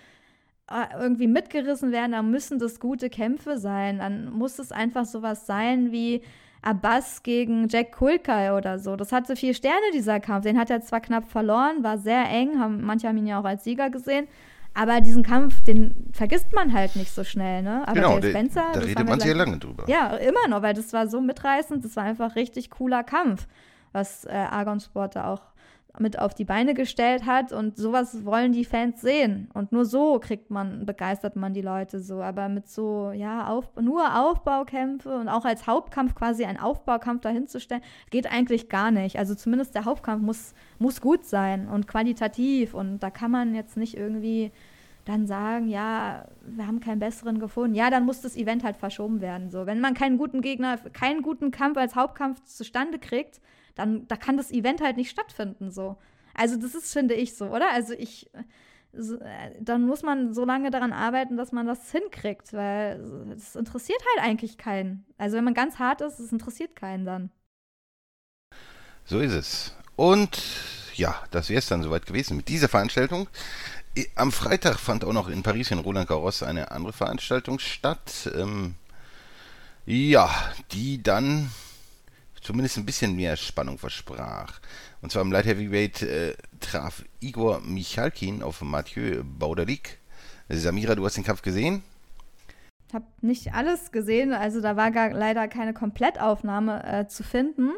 [0.70, 3.98] äh, irgendwie mitgerissen werden, dann müssen das gute Kämpfe sein.
[3.98, 6.22] Dann muss es einfach sowas sein wie
[6.62, 8.96] Abbas gegen Jack Kulkai oder so.
[8.96, 10.44] Das hatte vier Sterne, dieser Kampf.
[10.44, 13.46] Den hat er zwar knapp verloren, war sehr eng, haben, manche haben ihn ja auch
[13.46, 14.28] als Sieger gesehen.
[14.74, 17.84] Aber diesen Kampf, den vergisst man halt nicht so schnell, ne?
[17.86, 19.84] Aber genau, der der, Spencer, da redet man sehr lange drüber.
[19.88, 23.48] ja, immer noch, weil das war so mitreißend, das war einfach richtig cooler Kampf,
[23.91, 25.53] was äh, Argon Sport da auch
[25.99, 27.51] mit auf die Beine gestellt hat.
[27.51, 29.49] Und sowas wollen die Fans sehen.
[29.53, 33.69] Und nur so kriegt man, begeistert man die Leute so, aber mit so, ja, auf,
[33.79, 39.36] nur Aufbaukämpfe und auch als Hauptkampf quasi einen Aufbaukampf dahinzustellen, geht eigentlich gar nicht, also
[39.36, 42.73] zumindest der Hauptkampf muss, muss gut sein und qualitativ.
[42.73, 44.51] Und da kann man jetzt nicht irgendwie
[45.06, 47.75] dann sagen, ja, wir haben keinen besseren gefunden.
[47.75, 49.49] Ja, dann muss das Event halt verschoben werden.
[49.49, 53.41] So, wenn man keinen guten Gegner, keinen guten Kampf als Hauptkampf zustande kriegt,
[53.76, 55.72] dann da kann das Event halt nicht stattfinden.
[55.72, 55.98] So,
[56.34, 57.72] also das ist, finde ich, so, oder?
[57.72, 58.30] Also ich,
[58.94, 63.56] so, äh, dann muss man so lange daran arbeiten, dass man das hinkriegt, weil es
[63.56, 65.06] interessiert halt eigentlich keinen.
[65.18, 67.32] Also wenn man ganz hart ist, es interessiert keinen dann.
[69.06, 69.74] So ist es.
[69.96, 70.42] Und
[70.96, 73.28] ja, das wäre es dann soweit gewesen mit dieser Veranstaltung.
[74.16, 78.32] Am Freitag fand auch noch in Paris in Roland Garros eine andere Veranstaltung statt.
[78.36, 78.76] Ähm,
[79.86, 80.30] ja,
[80.72, 81.52] die dann
[82.43, 84.60] zumindest ein bisschen mehr Spannung versprach.
[85.01, 89.99] Und zwar im Light Heavyweight äh, traf Igor Michalkin auf Mathieu Baudelic.
[90.49, 91.84] Samira, du hast den Kampf gesehen?
[92.88, 97.71] Ich habe nicht alles gesehen, also da war gar leider keine Komplettaufnahme äh, zu finden.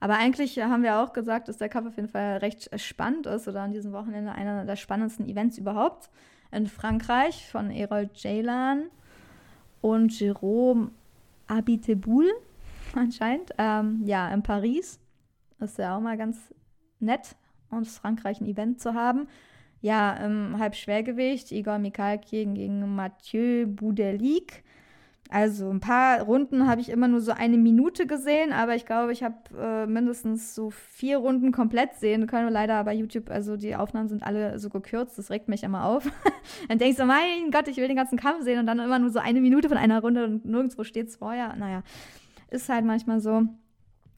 [0.00, 3.26] Aber eigentlich haben wir auch gesagt, dass der Kampf auf jeden Fall recht äh, spannend
[3.26, 6.10] ist oder an diesem Wochenende einer der spannendsten Events überhaupt
[6.50, 8.84] in Frankreich von Errol Ceylan
[9.80, 10.88] und Jérôme
[11.46, 12.30] Abiteboul
[13.00, 13.50] anscheinend.
[13.58, 15.00] Ähm, ja, in Paris.
[15.58, 16.54] Ist ja auch mal ganz
[17.00, 17.36] nett,
[17.70, 19.28] aus Frankreich ein Event zu haben.
[19.80, 24.64] Ja, im Halbschwergewicht Igor Mikhalkin gegen Mathieu Boudelic.
[25.28, 29.12] Also ein paar Runden habe ich immer nur so eine Minute gesehen, aber ich glaube,
[29.12, 32.52] ich habe äh, mindestens so vier Runden komplett sehen können.
[32.52, 36.04] Leider bei YouTube, also die Aufnahmen sind alle so gekürzt, das regt mich immer auf.
[36.68, 39.00] Dann denke ich so, mein Gott, ich will den ganzen Kampf sehen und dann immer
[39.00, 41.56] nur so eine Minute von einer Runde und nirgendwo steht es vorher.
[41.56, 41.82] Naja,
[42.56, 43.42] ist halt manchmal so.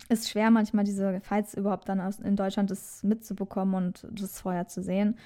[0.09, 4.67] Ist schwer manchmal diese Fights überhaupt dann aus, in Deutschland das mitzubekommen und das vorher
[4.69, 5.19] zu sehen.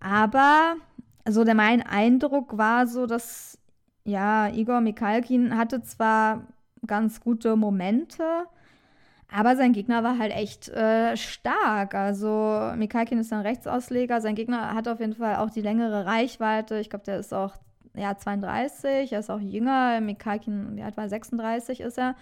[0.00, 0.74] Aber
[1.28, 3.58] so der mein Eindruck war so, dass
[4.04, 6.46] ja, Igor Mikhalkin hatte zwar
[6.86, 8.22] ganz gute Momente,
[9.32, 11.94] aber sein Gegner war halt echt äh, stark.
[11.94, 16.78] Also Mikhalkin ist ein Rechtsausleger, sein Gegner hat auf jeden Fall auch die längere Reichweite.
[16.78, 17.54] Ich glaube, der ist auch
[17.96, 20.00] ja, 32, er ist auch jünger.
[20.00, 21.10] Mikhalkin, wie alt war er?
[21.10, 22.14] 36 ist er.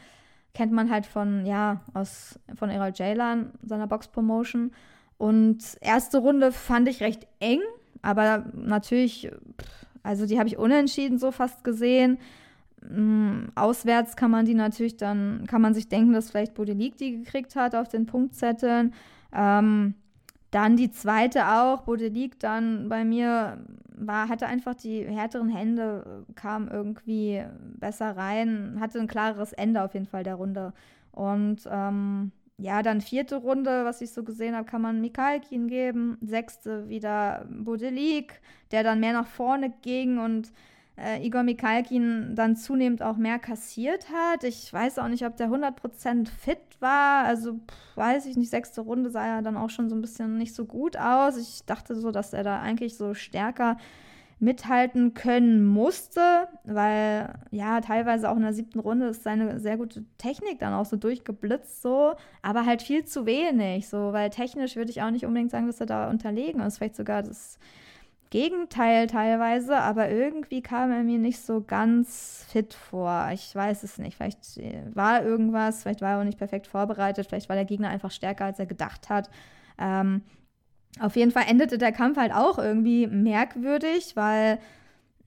[0.55, 4.71] Kennt man halt von, ja, aus, von Errol Jaylan, seiner Box-Promotion.
[5.19, 7.61] Und erste Runde fand ich recht eng,
[8.03, 9.31] aber natürlich,
[10.03, 12.19] also die habe ich unentschieden so fast gesehen.
[12.89, 17.23] mh, auswärts kann man die natürlich dann, kann man sich denken, dass vielleicht Bodelik die
[17.23, 18.95] gekriegt hat auf den Punktzetteln.
[19.33, 19.95] Ähm,
[20.55, 23.59] dann die zweite auch, Bodelik dann bei mir
[23.97, 27.43] war, hatte einfach die härteren Hände, kam irgendwie
[27.81, 30.73] besser rein, hatte ein klareres Ende auf jeden Fall der Runde.
[31.11, 36.19] Und ähm, ja, dann vierte Runde, was ich so gesehen habe, kann man Mikalkin geben.
[36.21, 38.41] Sechste wieder Bodelik,
[38.71, 40.53] der dann mehr nach vorne ging und
[40.97, 44.45] äh, Igor Mikalkin dann zunehmend auch mehr kassiert hat.
[44.45, 47.25] Ich weiß auch nicht, ob der 100% fit war.
[47.25, 50.39] Also pff, weiß ich nicht, sechste Runde sah er dann auch schon so ein bisschen
[50.39, 51.37] nicht so gut aus.
[51.37, 53.77] Ich dachte so, dass er da eigentlich so stärker
[54.41, 60.05] mithalten können musste, weil ja, teilweise auch in der siebten Runde ist seine sehr gute
[60.19, 64.91] Technik dann auch so durchgeblitzt, so, aber halt viel zu wenig, so, weil technisch würde
[64.91, 67.59] ich auch nicht unbedingt sagen, dass er da unterlegen ist, vielleicht sogar das
[68.35, 73.31] Gegenteil teilweise, aber irgendwie kam er mir nicht so ganz fit vor.
[73.33, 74.17] Ich weiß es nicht.
[74.17, 77.91] Vielleicht äh, war irgendwas, vielleicht war er auch nicht perfekt vorbereitet, vielleicht war der Gegner
[77.91, 79.31] einfach stärker, als er gedacht hat.
[79.79, 80.23] Ähm,
[80.99, 84.59] auf jeden Fall endete der Kampf halt auch irgendwie merkwürdig, weil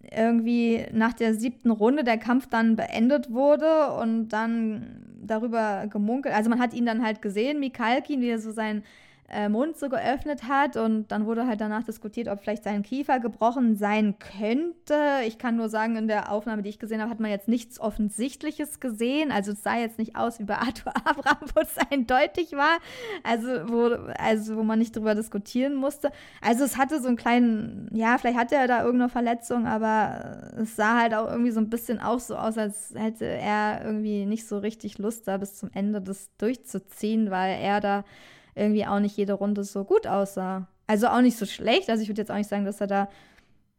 [0.02, 6.36] irgendwie nach der siebten Runde der Kampf dann beendet wurde und dann darüber gemunkelt.
[6.36, 8.84] Also man hat ihn dann halt gesehen, Mikalkin, wie er so sein
[9.30, 13.20] äh, Mund so geöffnet hat und dann wurde halt danach diskutiert, ob vielleicht sein Kiefer
[13.20, 14.96] gebrochen sein könnte.
[15.26, 17.80] Ich kann nur sagen, in der Aufnahme, die ich gesehen habe, hat man jetzt nichts
[17.80, 19.32] Offensichtliches gesehen.
[19.32, 22.78] Also es sah jetzt nicht aus wie bei Arthur Abraham, wo es eindeutig war.
[23.24, 26.12] Also wo, also wo man nicht drüber diskutieren musste.
[26.42, 30.78] Also es hatte so einen kleinen, ja, vielleicht hatte er da irgendeine Verletzung, aber es
[30.78, 34.48] sah halt auch irgendwie so ein bisschen auch so aus, als hätte er irgendwie nicht
[34.48, 38.06] so richtig Lust, da bis zum Ende das durchzuziehen, weil er da
[38.58, 40.67] irgendwie auch nicht jede Runde so gut aussah.
[40.88, 41.89] Also auch nicht so schlecht.
[41.89, 43.10] Also ich würde jetzt auch nicht sagen, dass er da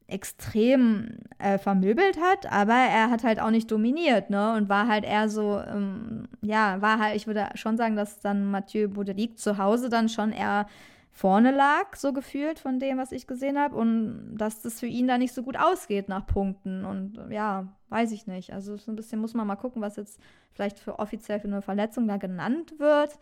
[0.08, 4.54] extrem äh, vermöbelt hat, aber er hat halt auch nicht dominiert, ne?
[4.54, 8.50] Und war halt eher so, ähm, ja, war halt, ich würde schon sagen, dass dann
[8.50, 10.66] Mathieu Baudelic zu Hause dann schon eher
[11.12, 15.08] vorne lag, so gefühlt von dem, was ich gesehen habe, und dass das für ihn
[15.08, 16.86] da nicht so gut ausgeht nach Punkten.
[16.86, 18.54] Und ja, weiß ich nicht.
[18.54, 20.20] Also so ein bisschen muss man mal gucken, was jetzt
[20.52, 23.18] vielleicht für offiziell für eine Verletzung da genannt wird.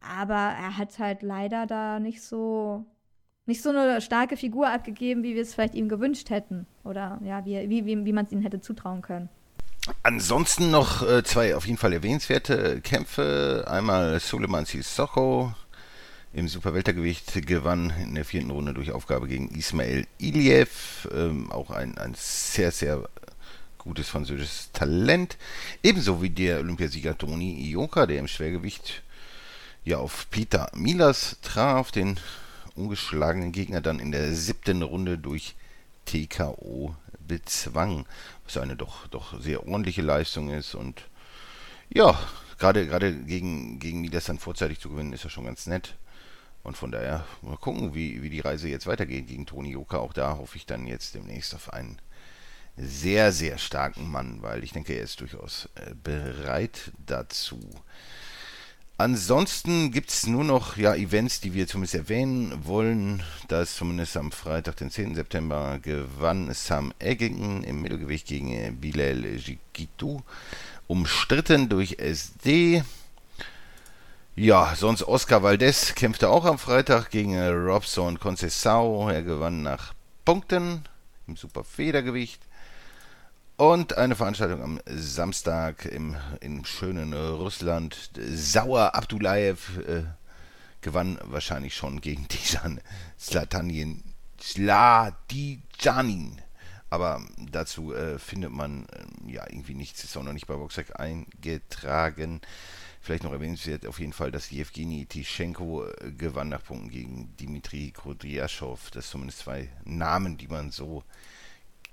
[0.00, 2.84] Aber er hat halt leider da nicht so
[3.46, 6.66] nicht so eine starke Figur abgegeben, wie wir es vielleicht ihm gewünscht hätten.
[6.84, 9.28] Oder ja, wie, wie, wie, wie man es ihm hätte zutrauen können.
[10.02, 13.64] Ansonsten noch äh, zwei auf jeden Fall erwähnenswerte Kämpfe.
[13.68, 15.52] Einmal Suleiman Sissoko
[16.32, 21.08] im Superweltergewicht gewann in der vierten Runde durch Aufgabe gegen Ismail Iliev.
[21.12, 23.08] Ähm, auch ein, ein sehr, sehr
[23.78, 25.38] gutes französisches Talent.
[25.82, 29.02] Ebenso wie der Olympiasieger Toni Ioka, der im Schwergewicht
[29.84, 32.18] ja auf Peter Milas traf, den
[32.74, 35.54] ungeschlagenen Gegner dann in der siebten Runde durch
[36.04, 36.94] TKO
[37.26, 38.06] bezwang,
[38.44, 41.02] was eine doch, doch sehr ordentliche Leistung ist und
[41.92, 42.18] ja,
[42.58, 45.96] gerade gerade gegen, gegen Milas dann vorzeitig zu gewinnen, ist ja schon ganz nett.
[46.62, 49.98] Und von daher mal gucken, wie, wie die Reise jetzt weitergeht gegen Toni Oka.
[49.98, 51.98] Auch da hoffe ich dann jetzt demnächst auf einen
[52.76, 57.60] sehr, sehr starken Mann, weil ich denke, er ist durchaus äh, bereit dazu.
[59.00, 63.22] Ansonsten gibt es nur noch ja, Events, die wir zumindest erwähnen wollen.
[63.48, 65.14] Da ist zumindest am Freitag, den 10.
[65.14, 70.20] September, gewann Sam Eggington im Mittelgewicht gegen Bilal Jigitu.
[70.86, 72.84] Umstritten durch SD.
[74.36, 79.08] Ja, sonst Oscar Valdez kämpfte auch am Freitag gegen Robson Concesao.
[79.08, 79.94] Er gewann nach
[80.26, 80.84] Punkten
[81.26, 82.42] im Superfedergewicht.
[83.60, 88.10] Und eine Veranstaltung am Samstag im, im schönen Russland.
[88.32, 90.04] Sauer Abdulayev äh,
[90.80, 92.80] gewann wahrscheinlich schon gegen Dijan
[93.18, 94.02] Slatanien
[94.40, 96.40] Sladijanin.
[96.88, 97.20] Aber
[97.52, 102.40] dazu äh, findet man äh, ja irgendwie nichts, ist auch noch nicht bei Boxrec eingetragen.
[103.02, 107.92] Vielleicht noch erwähnenswert auf jeden Fall, dass Jewgeni Tischenko äh, gewann nach Punkten gegen Dimitri
[107.94, 108.90] Kudryaschow.
[108.92, 111.04] Das sind zumindest zwei Namen, die man so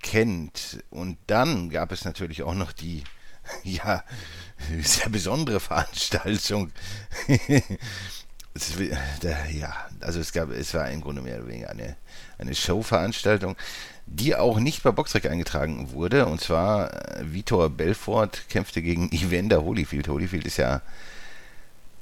[0.02, 0.82] kennt.
[0.90, 3.04] Und dann gab es natürlich auch noch die,
[3.64, 4.04] ja,
[4.82, 6.72] sehr besondere Veranstaltung.
[9.50, 11.96] ja, also es gab, es war im Grunde mehr oder weniger eine,
[12.38, 13.56] eine Showveranstaltung,
[14.06, 16.26] die auch nicht bei Boxrec eingetragen wurde.
[16.26, 20.08] Und zwar äh, Vitor Belfort kämpfte gegen Evander Holyfield.
[20.08, 20.82] Holyfield ist ja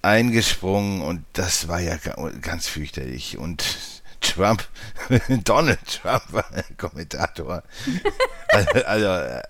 [0.02, 1.96] eingesprungen und das war ja
[2.40, 3.38] ganz fürchterlich.
[3.38, 3.95] Und
[4.34, 4.66] Trump,
[5.44, 6.44] Donald Trump war
[6.76, 7.62] Kommentator.
[8.86, 9.42] also äh,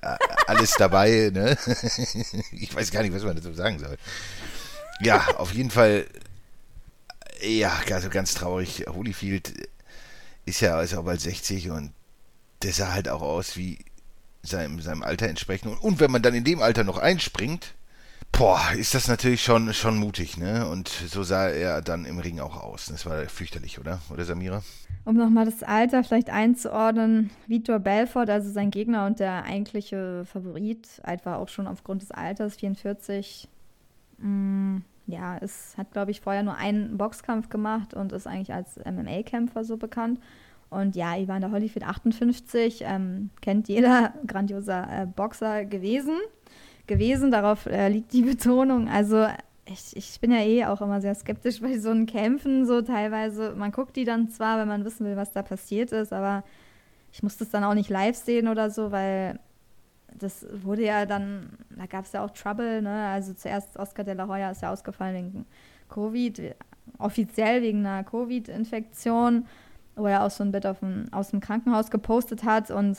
[0.47, 1.57] alles dabei, ne?
[2.53, 3.97] Ich weiß gar nicht, was man dazu sagen soll.
[5.01, 6.07] Ja, auf jeden Fall,
[7.41, 8.85] ja, also ganz traurig.
[8.89, 9.53] Holyfield
[10.45, 11.93] ist ja, ist auch bald 60 und
[12.63, 13.79] der sah halt auch aus wie
[14.43, 15.69] seinem, seinem Alter entsprechen.
[15.69, 17.75] Und, und wenn man dann in dem Alter noch einspringt,
[18.33, 20.69] boah, ist das natürlich schon, schon mutig, ne?
[20.69, 22.87] Und so sah er dann im Ring auch aus.
[22.87, 24.01] Das war fürchterlich, oder?
[24.11, 24.63] Oder Samira?
[25.05, 31.01] Um nochmal das Alter vielleicht einzuordnen, Vitor Belfort, also sein Gegner und der eigentliche Favorit,
[31.05, 33.49] einfach auch schon aufgrund des Alters, 44,
[34.19, 38.53] mh, mm, ja, es hat, glaube ich, vorher nur einen Boxkampf gemacht und ist eigentlich
[38.53, 40.21] als MMA-Kämpfer so bekannt.
[40.69, 46.17] Und ja, Evander Holyfield 58, ähm, kennt jeder, grandioser äh, Boxer gewesen.
[46.87, 48.89] Gewesen, darauf äh, liegt die Betonung.
[48.89, 49.27] Also
[49.67, 53.55] ich, ich bin ja eh auch immer sehr skeptisch bei so einen Kämpfen, so teilweise.
[53.57, 56.45] Man guckt die dann zwar, wenn man wissen will, was da passiert ist, aber
[57.13, 59.39] ich muss das dann auch nicht live sehen oder so, weil
[60.19, 63.09] das wurde ja dann, da gab es ja auch Trouble, ne?
[63.09, 65.47] Also zuerst Oscar de la Hoya ist ja ausgefallen wegen
[65.89, 66.55] Covid,
[66.99, 69.47] offiziell wegen einer Covid-Infektion,
[69.95, 72.99] wo er auch so ein Bit dem, aus dem Krankenhaus gepostet hat und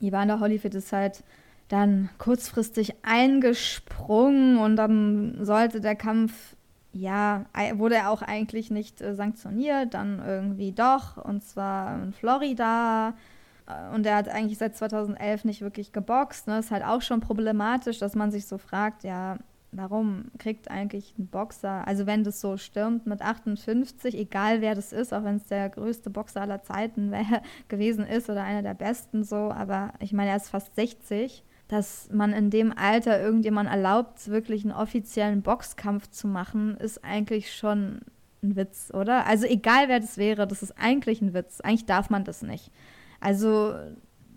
[0.00, 1.24] Ivana Holyfield ist halt
[1.68, 6.56] dann kurzfristig eingesprungen und dann sollte der Kampf,
[6.92, 13.14] ja, wurde er auch eigentlich nicht äh, sanktioniert, dann irgendwie doch, und zwar in Florida.
[13.66, 16.48] Äh, und er hat eigentlich seit 2011 nicht wirklich geboxt.
[16.48, 16.58] Ne?
[16.58, 19.38] Ist halt auch schon problematisch, dass man sich so fragt, ja,
[19.70, 24.92] warum kriegt eigentlich ein Boxer, also wenn das so stürmt mit 58, egal wer das
[24.92, 27.12] ist, auch wenn es der größte Boxer aller Zeiten
[27.68, 32.08] gewesen ist oder einer der besten so, aber ich meine, er ist fast 60 dass
[32.10, 38.00] man in dem Alter irgendjemand erlaubt, wirklich einen offiziellen Boxkampf zu machen, ist eigentlich schon
[38.42, 39.26] ein Witz, oder?
[39.26, 41.60] Also egal wer das wäre, das ist eigentlich ein Witz.
[41.60, 42.70] Eigentlich darf man das nicht.
[43.20, 43.74] Also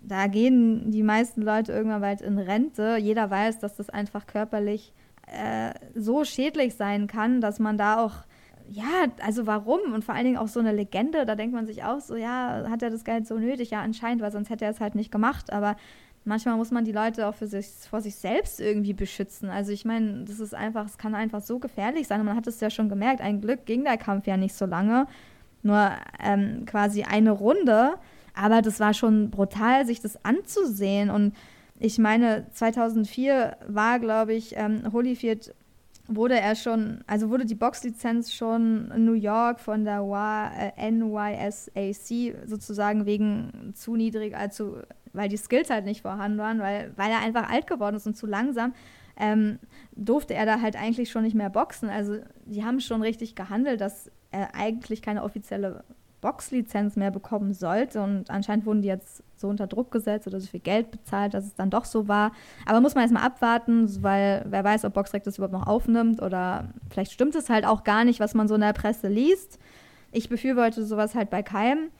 [0.02, 2.96] da gehen die meisten Leute irgendwann bald in Rente.
[2.96, 4.92] Jeder weiß, dass das einfach körperlich
[5.26, 8.24] äh, so schädlich sein kann, dass man da auch
[8.68, 9.92] ja, also warum?
[9.92, 12.64] Und vor allen Dingen auch so eine Legende, da denkt man sich auch so, ja,
[12.70, 13.70] hat er das Geld so nötig?
[13.70, 15.52] Ja, anscheinend, weil sonst hätte er es halt nicht gemacht.
[15.52, 15.76] Aber
[16.24, 19.50] manchmal muss man die Leute auch für sich, vor sich selbst irgendwie beschützen.
[19.50, 22.20] Also ich meine, das ist einfach, es kann einfach so gefährlich sein.
[22.20, 24.66] Und man hat es ja schon gemerkt, ein Glück ging der Kampf ja nicht so
[24.66, 25.06] lange,
[25.62, 25.90] nur
[26.22, 27.94] ähm, quasi eine Runde.
[28.34, 31.10] Aber das war schon brutal, sich das anzusehen.
[31.10, 31.34] Und
[31.78, 35.54] ich meine, 2004 war, glaube ich, ähm, Holyfield
[36.16, 40.00] wurde er schon, also wurde die Boxlizenz schon in New York von der
[40.76, 44.78] äh, NYSAC sozusagen wegen zu niedrig, also
[45.12, 48.16] weil die Skills halt nicht vorhanden waren, weil, weil er einfach alt geworden ist und
[48.16, 48.74] zu langsam,
[49.16, 49.58] ähm,
[49.94, 51.90] durfte er da halt eigentlich schon nicht mehr boxen.
[51.90, 55.84] Also die haben schon richtig gehandelt, dass er eigentlich keine offizielle
[56.22, 58.00] Boxlizenz mehr bekommen sollte.
[58.00, 61.44] Und anscheinend wurden die jetzt so unter Druck gesetzt oder so viel Geld bezahlt, dass
[61.44, 62.32] es dann doch so war.
[62.64, 66.68] Aber muss man erstmal abwarten, weil wer weiß, ob Boxrec das überhaupt noch aufnimmt oder
[66.88, 69.58] vielleicht stimmt es halt auch gar nicht, was man so in der Presse liest.
[70.12, 71.90] Ich befürworte sowas halt bei keinem.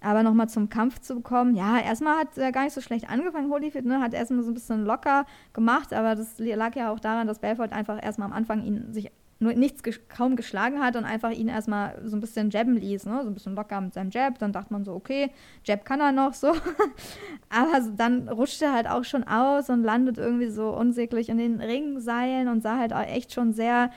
[0.00, 3.50] Aber nochmal zum Kampf zu bekommen, ja, erstmal hat er gar nicht so schlecht angefangen,
[3.50, 4.00] Holyfield, ne?
[4.00, 7.72] hat erstmal so ein bisschen locker gemacht, aber das lag ja auch daran, dass Belfort
[7.72, 11.48] einfach erstmal am Anfang ihn sich nur nichts ge kaum geschlagen hat und einfach ihn
[11.48, 13.20] erstmal so ein bisschen jabben ließ, ne?
[13.22, 14.38] so ein bisschen locker mit seinem Jab.
[14.38, 15.30] Dann dachte man so, okay,
[15.64, 16.48] Jab kann er noch so.
[17.50, 21.60] Aber dann rutscht er halt auch schon aus und landet irgendwie so unsäglich in den
[21.60, 23.90] Ringseilen und sah halt auch echt schon sehr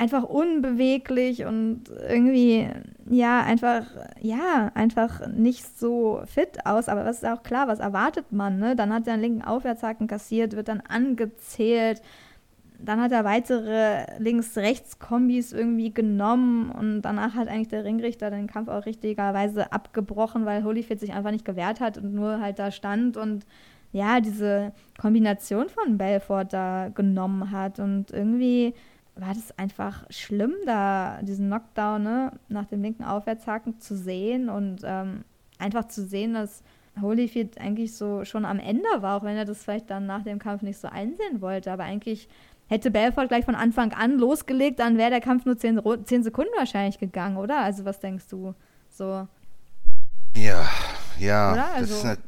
[0.00, 2.66] einfach unbeweglich und irgendwie,
[3.10, 3.84] ja, einfach,
[4.20, 6.88] ja, einfach nicht so fit aus.
[6.88, 8.76] Aber was ist auch klar, was erwartet man, ne?
[8.76, 12.00] Dann hat er einen linken Aufwärtshaken kassiert, wird dann angezählt.
[12.84, 18.68] Dann hat er weitere Links-Rechts-Kombis irgendwie genommen und danach hat eigentlich der Ringrichter den Kampf
[18.68, 23.16] auch richtigerweise abgebrochen, weil Holyfield sich einfach nicht gewehrt hat und nur halt da stand
[23.16, 23.44] und
[23.92, 28.74] ja, diese Kombination von Belfort da genommen hat und irgendwie
[29.16, 34.82] war das einfach schlimm, da diesen Knockdown ne, nach dem linken Aufwärtshaken zu sehen und
[34.84, 35.24] ähm,
[35.58, 36.62] einfach zu sehen, dass
[37.00, 40.38] Holyfield eigentlich so schon am Ende war, auch wenn er das vielleicht dann nach dem
[40.38, 41.70] Kampf nicht so einsehen wollte.
[41.70, 42.28] Aber eigentlich
[42.70, 46.52] hätte Belfort gleich von Anfang an losgelegt, dann wäre der Kampf nur zehn, zehn Sekunden
[46.56, 47.58] wahrscheinlich gegangen, oder?
[47.58, 48.54] Also was denkst du?
[48.88, 49.26] So.
[50.36, 50.68] Ja,
[51.18, 51.52] ja.
[51.52, 51.72] Oder?
[51.74, 52.20] Also, das ist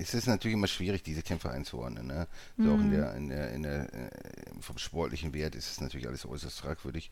[0.00, 2.06] es ist natürlich immer schwierig, diese Kämpfe einzuordnen.
[2.06, 2.28] Ne?
[2.56, 2.72] So mhm.
[2.72, 4.10] auch in der, in der, in der, äh,
[4.60, 7.10] vom sportlichen Wert ist es natürlich alles äußerst fragwürdig.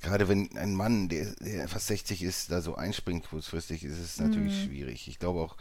[0.00, 4.18] Gerade wenn ein Mann, der, der fast 60 ist, da so einspringt kurzfristig, ist es
[4.18, 4.66] natürlich mhm.
[4.66, 5.08] schwierig.
[5.08, 5.56] Ich glaube auch,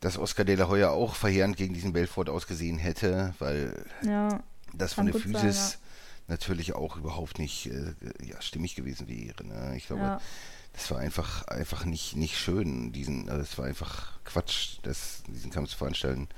[0.00, 4.42] dass Oscar de la Hoya auch verheerend gegen diesen Belfort ausgesehen hätte, weil ja,
[4.78, 5.78] das von der Physis sein,
[6.28, 6.34] ja.
[6.34, 9.44] natürlich auch überhaupt nicht äh, ja, stimmig gewesen wäre.
[9.44, 9.76] Ne?
[9.76, 10.20] Ich glaube, ja
[10.74, 15.50] das war einfach, einfach nicht, nicht schön, diesen, also es war einfach Quatsch, das, diesen
[15.50, 16.28] Kampf zu veranstalten.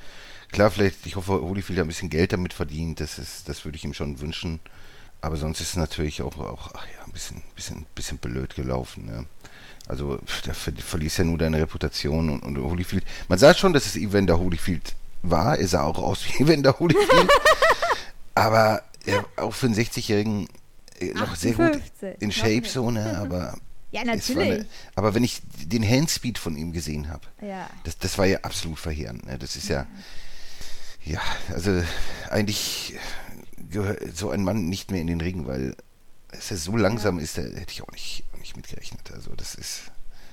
[0.53, 3.77] Klar, vielleicht, ich hoffe, Holyfield hat ein bisschen Geld damit verdient, das ist, das würde
[3.77, 4.61] ich ihm schon wünschen.
[5.23, 9.07] Aber sonst ist es natürlich auch, auch ach ja, ein bisschen, bisschen, bisschen blöd gelaufen.
[9.07, 9.25] Ne?
[9.89, 13.05] Also, da ver verließ ja nur deine Reputation und, und Holyfield.
[13.29, 15.59] Man sah schon, dass es Evander Holyfield war.
[15.59, 17.31] Er sah auch aus wie Wender Holyfield.
[18.37, 20.49] Aber ja, auch für einen 60-Jährigen
[21.01, 23.19] äh, noch sehr gut 58, in Shape so, ne?
[23.21, 23.57] Aber
[23.91, 24.51] Ja, natürlich.
[24.51, 27.69] eine, aber wenn ich den Handspeed von ihm gesehen habe, Ja.
[27.85, 29.25] das, das war ja absolut verheerend.
[29.27, 29.39] Ne?
[29.39, 29.87] Das ist ja,
[31.05, 31.21] ja,
[31.53, 31.83] also
[32.31, 32.95] eigentlich
[33.71, 35.77] gehört so ein Mann nicht mehr in den Ring, weil
[36.33, 39.13] es ja so langsam ist, da hätte ich auch nicht, auch nicht mitgerechnet.
[39.15, 39.83] Also das ist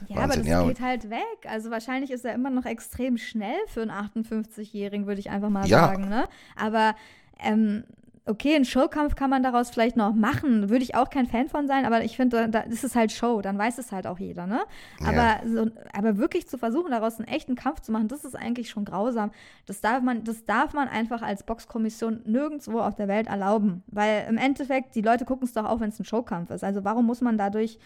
[0.07, 0.39] Ja, aber Wahnsinn.
[0.41, 1.19] das ja, geht halt weg.
[1.47, 5.67] Also wahrscheinlich ist er immer noch extrem schnell für einen 58-Jährigen, würde ich einfach mal
[5.67, 5.87] Ja.
[5.87, 6.09] sagen.
[6.09, 6.27] Ne?
[6.55, 6.95] Aber
[7.39, 7.83] ähm,
[8.25, 10.69] okay, einen Showkampf kann man daraus vielleicht noch machen.
[10.69, 13.41] Würde ich auch kein Fan von sein, aber ich finde, da, das ist halt Show,
[13.41, 14.61] dann weiß es halt auch jeder, ne?
[15.05, 15.41] Aber, Ja.
[15.45, 18.85] so, aber wirklich zu versuchen, daraus einen echten Kampf zu machen, das ist eigentlich schon
[18.85, 19.31] grausam.
[19.65, 23.83] Das darf man, das darf man einfach als Boxkommission nirgendwo auf der Welt erlauben.
[23.87, 26.63] Weil im Endeffekt, die Leute gucken es doch auch, wenn es ein Showkampf ist.
[26.63, 27.77] Also warum muss man dadurch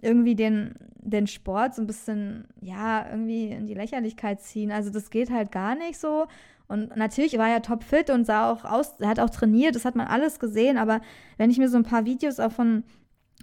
[0.00, 4.72] irgendwie den, den Sport so ein bisschen, ja, irgendwie in die Lächerlichkeit ziehen.
[4.72, 6.26] Also das geht halt gar nicht so.
[6.72, 9.94] Und natürlich war er topfit und sah auch aus, er hat auch trainiert, das hat
[9.94, 11.00] man alles gesehen, aber
[11.36, 12.82] wenn ich mir so ein paar Videos auch von,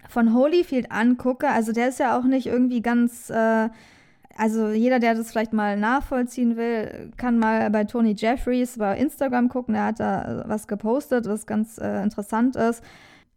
[0.10, 3.70] von Holyfield angucke, also der ist ja auch nicht irgendwie ganz, äh,
[4.36, 9.48] also jeder, der das vielleicht mal nachvollziehen will, kann mal bei Tony Jeffries bei Instagram
[9.48, 12.84] gucken, der hat da äh, was gepostet, was ganz äh, interessant ist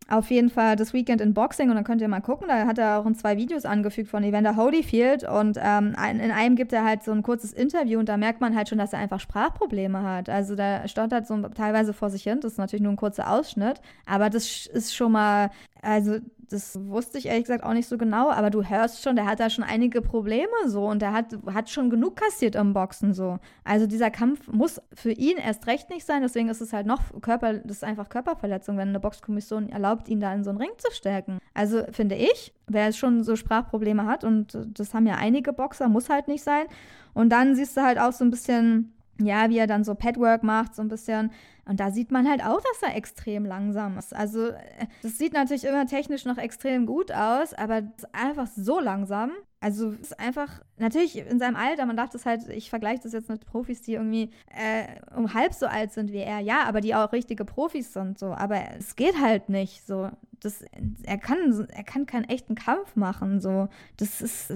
[0.08, 2.48] auf jeden Fall das Weekend in Boxing und dann könnt ihr mal gucken.
[2.48, 6.56] Da hat er auch in zwei Videos angefügt von Evander Holyfield und ähm, in einem
[6.56, 8.98] gibt er halt so ein kurzes Interview und da merkt man halt schon, dass er
[8.98, 10.28] einfach Sprachprobleme hat.
[10.28, 12.40] Also da stottert so teilweise vor sich hin.
[12.40, 16.18] Das ist natürlich nur ein kurzer Ausschnitt, aber das ist schon mal, also
[16.52, 19.40] das wusste ich ehrlich gesagt auch nicht so genau, aber du hörst schon, der hat
[19.40, 23.38] da schon einige Probleme so und der hat, hat schon genug kassiert im Boxen so.
[23.64, 27.00] Also dieser Kampf muss für ihn erst recht nicht sein, deswegen ist es halt noch
[27.20, 30.72] Körper, das ist einfach Körperverletzung, wenn eine Boxkommission erlaubt, ihn da in so einen Ring
[30.76, 31.38] zu stecken.
[31.54, 36.10] Also finde ich, wer schon so Sprachprobleme hat und das haben ja einige Boxer, muss
[36.10, 36.66] halt nicht sein.
[37.14, 40.42] Und dann siehst du halt auch so ein bisschen, ja, wie er dann so Padwork
[40.42, 41.30] macht, so ein bisschen.
[41.64, 44.14] Und da sieht man halt auch, dass er extrem langsam ist.
[44.14, 48.80] Also, äh, das sieht natürlich immer technisch noch extrem gut aus, aber ist einfach so
[48.80, 49.32] langsam.
[49.62, 53.12] Also, es ist einfach, natürlich in seinem Alter, man dachte es halt, ich vergleiche das
[53.12, 56.40] jetzt mit Profis, die irgendwie äh, um halb so alt sind wie er.
[56.40, 58.32] Ja, aber die auch richtige Profis sind, so.
[58.32, 60.10] Aber es geht halt nicht, so.
[60.40, 60.64] Das,
[61.04, 63.68] er, kann, er kann keinen echten Kampf machen, so.
[63.98, 64.52] Das ist,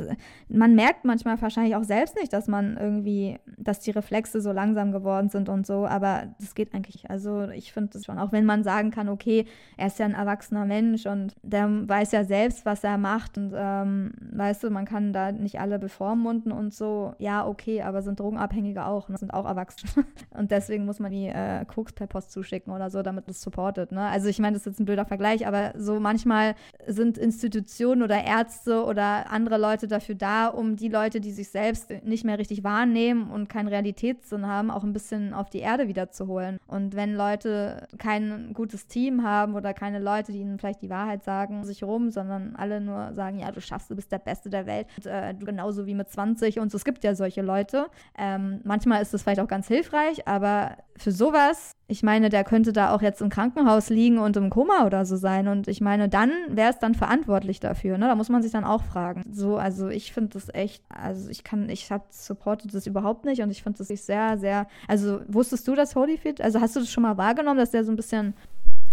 [0.49, 4.91] man merkt manchmal wahrscheinlich auch selbst nicht, dass man irgendwie, dass die Reflexe so langsam
[4.91, 7.09] geworden sind und so, aber das geht eigentlich.
[7.09, 9.45] Also ich finde das schon, auch wenn man sagen kann, okay,
[9.77, 13.53] er ist ja ein erwachsener Mensch und der weiß ja selbst, was er macht und
[13.55, 18.21] ähm, weißt du, man kann da nicht alle bevormunden und so, ja, okay, aber sind
[18.21, 19.19] Drogenabhängige auch, ne?
[19.19, 23.03] sind auch Erwachsene und deswegen muss man die äh, Koks per Post zuschicken oder so,
[23.03, 24.07] damit es supportet, ne?
[24.09, 26.55] Also ich meine, das ist jetzt ein blöder Vergleich, aber so manchmal
[26.87, 31.91] sind Institutionen oder Ärzte oder andere Leute dafür da, um die Leute, die sich selbst
[32.05, 36.59] nicht mehr richtig wahrnehmen und keinen Realitätssinn haben, auch ein bisschen auf die Erde wiederzuholen.
[36.67, 41.25] Und wenn Leute kein gutes Team haben oder keine Leute, die ihnen vielleicht die Wahrheit
[41.25, 44.67] sagen, sich rum, sondern alle nur sagen, ja, du schaffst, du bist der Beste der
[44.67, 46.77] Welt, und, äh, genauso wie mit 20 und so.
[46.77, 47.87] Es gibt ja solche Leute.
[48.19, 52.73] Ähm, manchmal ist es vielleicht auch ganz hilfreich, aber für sowas, ich meine, der könnte
[52.73, 55.49] da auch jetzt im Krankenhaus liegen und im Koma oder so sein.
[55.49, 57.99] Und ich meine, dann wäre es dann verantwortlich dafür.
[57.99, 58.07] Ne?
[58.07, 59.23] Da muss man sich dann auch fragen.
[59.33, 63.43] So, also ich finde das echt, also ich kann, ich habe supportet das überhaupt nicht
[63.43, 66.41] und ich finde das sehr, sehr, also wusstest du das Holyfield?
[66.41, 68.35] Also hast du das schon mal wahrgenommen, dass der so ein bisschen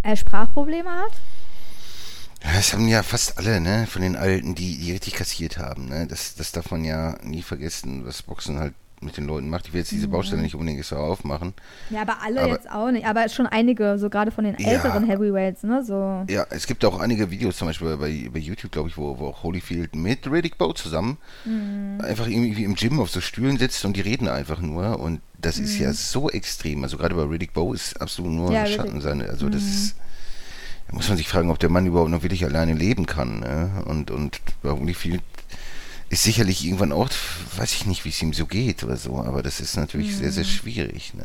[0.03, 1.11] äh, Sprachprobleme hat?
[2.43, 5.85] Ja, Das haben ja fast alle, ne, von den Alten, die, die richtig kassiert haben,
[5.87, 6.07] ne.
[6.07, 9.67] Das, das darf man ja nie vergessen, was Boxen halt mit den Leuten macht.
[9.67, 11.53] Ich will jetzt diese Baustelle nicht unbedingt extra aufmachen.
[11.89, 13.05] Ja, aber alle Aber- jetzt auch nicht.
[13.05, 14.69] Aber schon einige, so gerade von den Ja.
[14.69, 15.83] älteren Heavyweights, ne?
[15.83, 16.23] So.
[16.29, 19.27] Ja, es gibt auch einige Videos, zum Beispiel bei, bei YouTube, glaube ich, wo, wo
[19.27, 21.99] auch Holyfield mit Riddick Bowe zusammen Mhm.
[22.01, 24.97] einfach irgendwie im Gym auf so Stühlen sitzt und die reden einfach nur.
[25.01, 25.83] Und das ist Mhm.
[25.83, 26.81] ja so extrem.
[26.83, 29.27] Also gerade bei Riddick Bowe ist absolut nur Ja, Schatten seine.
[29.29, 29.51] Also Mhm.
[29.51, 29.95] das ist.
[30.87, 33.39] Da muss man sich fragen, ob der Mann überhaupt noch wirklich alleine leben kann.
[33.39, 33.83] Ne?
[33.85, 35.21] Und, und bei Holyfield
[36.09, 37.09] ist sicherlich irgendwann auch,
[37.57, 40.27] weiß ich nicht, wie es ihm so geht oder so, aber das ist natürlich sehr,
[40.27, 40.33] Mhm.
[40.33, 41.13] sehr schwierig.
[41.15, 41.23] Ne?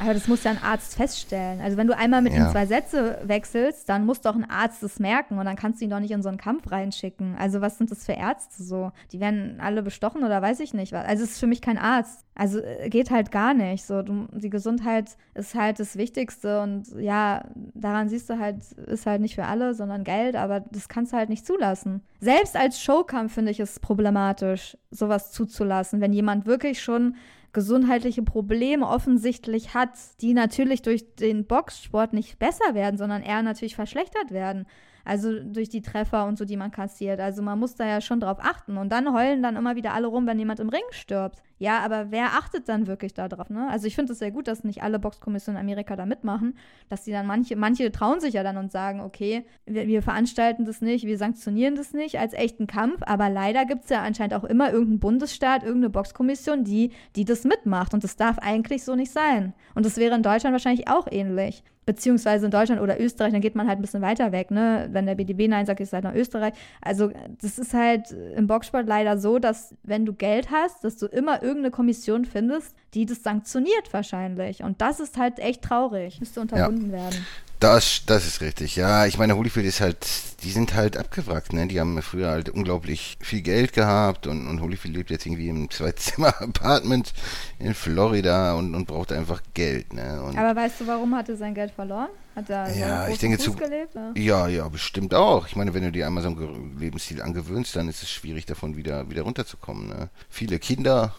[0.00, 1.60] Aber das muss ja ein Arzt feststellen.
[1.60, 2.46] Also wenn du einmal mit Ja.
[2.46, 5.84] ihm zwei Sätze wechselst, dann muss doch ein Arzt das merken und dann kannst du
[5.84, 7.36] ihn doch nicht in so einen Kampf reinschicken.
[7.38, 8.90] Also was sind das für Ärzte so?
[9.12, 11.04] Die werden alle bestochen oder weiß ich nicht was.
[11.06, 12.24] Also es ist für mich kein Arzt.
[12.34, 13.84] Also äh, geht halt gar nicht.
[13.84, 17.44] So, du, die Gesundheit ist halt das Wichtigste und ja,
[17.74, 21.16] daran siehst du halt, ist halt nicht für alle, sondern Geld, aber das kannst du
[21.16, 22.02] halt nicht zulassen.
[22.20, 27.16] Selbst als Showkampf finde ich es problematisch, sowas zuzulassen, wenn jemand wirklich schon
[27.52, 29.90] gesundheitliche Probleme offensichtlich hat,
[30.20, 34.66] die natürlich durch den Boxsport nicht besser werden, sondern eher natürlich verschlechtert werden.
[35.04, 37.20] Also durch die Treffer und so, die man kassiert.
[37.20, 38.76] Also man muss da ja schon drauf achten.
[38.76, 41.42] Und dann heulen dann immer wieder alle rum, wenn jemand im Ring stirbt.
[41.62, 43.48] Ja, aber wer achtet dann wirklich darauf?
[43.48, 43.68] Ne?
[43.70, 47.04] Also ich finde es sehr gut, dass nicht alle Boxkommissionen in Amerika da mitmachen, dass
[47.04, 50.80] die dann manche, manche trauen sich ja dann und sagen, okay, wir, wir veranstalten das
[50.80, 54.42] nicht, wir sanktionieren das nicht als echten Kampf, aber leider gibt es ja anscheinend auch
[54.42, 57.94] immer irgendeinen Bundesstaat, irgendeine Boxkommission, die, die das mitmacht.
[57.94, 59.54] Und das darf eigentlich so nicht sein.
[59.76, 63.54] Und das wäre in Deutschland wahrscheinlich auch ähnlich beziehungsweise in Deutschland oder Österreich, dann geht
[63.54, 64.88] man halt ein bisschen weiter weg, ne?
[64.92, 66.54] Wenn der BDB Nein sagt, ist halt nach Österreich.
[66.80, 67.10] Also
[67.40, 71.42] das ist halt im Boxsport leider so, dass wenn du Geld hast, dass du immer
[71.42, 74.62] irgendeine Kommission findest, die das sanktioniert wahrscheinlich.
[74.62, 76.20] Und das ist halt echt traurig.
[76.20, 76.98] Müsste unterbunden ja.
[76.98, 77.26] werden.
[77.62, 79.06] Das, das ist richtig, ja.
[79.06, 80.04] Ich meine, Holyfield ist halt,
[80.42, 81.68] die sind halt abgewrackt, ne?
[81.68, 85.70] Die haben früher halt unglaublich viel Geld gehabt und, und Holyfield lebt jetzt irgendwie im
[85.70, 87.12] Zwei-Zimmer-Apartment
[87.60, 90.20] in Florida und, und braucht einfach Geld, ne?
[90.24, 92.08] Und Aber weißt du, warum hat er sein Geld verloren?
[92.34, 95.46] Hat er ja, ich denke zu, gelebt, Ja, ja, bestimmt auch.
[95.46, 98.76] Ich meine, wenn du dir einmal so einen Lebensstil angewöhnst, dann ist es schwierig, davon
[98.76, 100.08] wieder, wieder runterzukommen, ne?
[100.28, 101.14] Viele Kinder.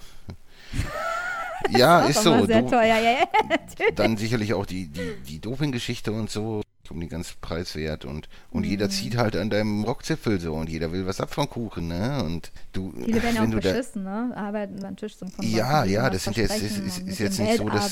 [1.69, 2.45] Ja, ist, ist so.
[2.45, 2.83] Sehr teuer.
[2.83, 3.27] Ja, ja,
[3.95, 8.63] dann sicherlich auch die, die, die Doping-Geschichte und so um den ganzen Preiswert und, und
[8.63, 8.69] mhm.
[8.69, 12.21] jeder zieht halt an deinem Rockzipfel so und jeder will was ab vom Kuchen, ne?
[12.23, 14.31] Und du, Viele werden ja auch beschissen, ne?
[14.35, 15.49] Arbeiten beim Tisch zum Konto.
[15.49, 17.91] Ja, ja, das sind jetzt, ist, ist, ist jetzt nicht so, dass.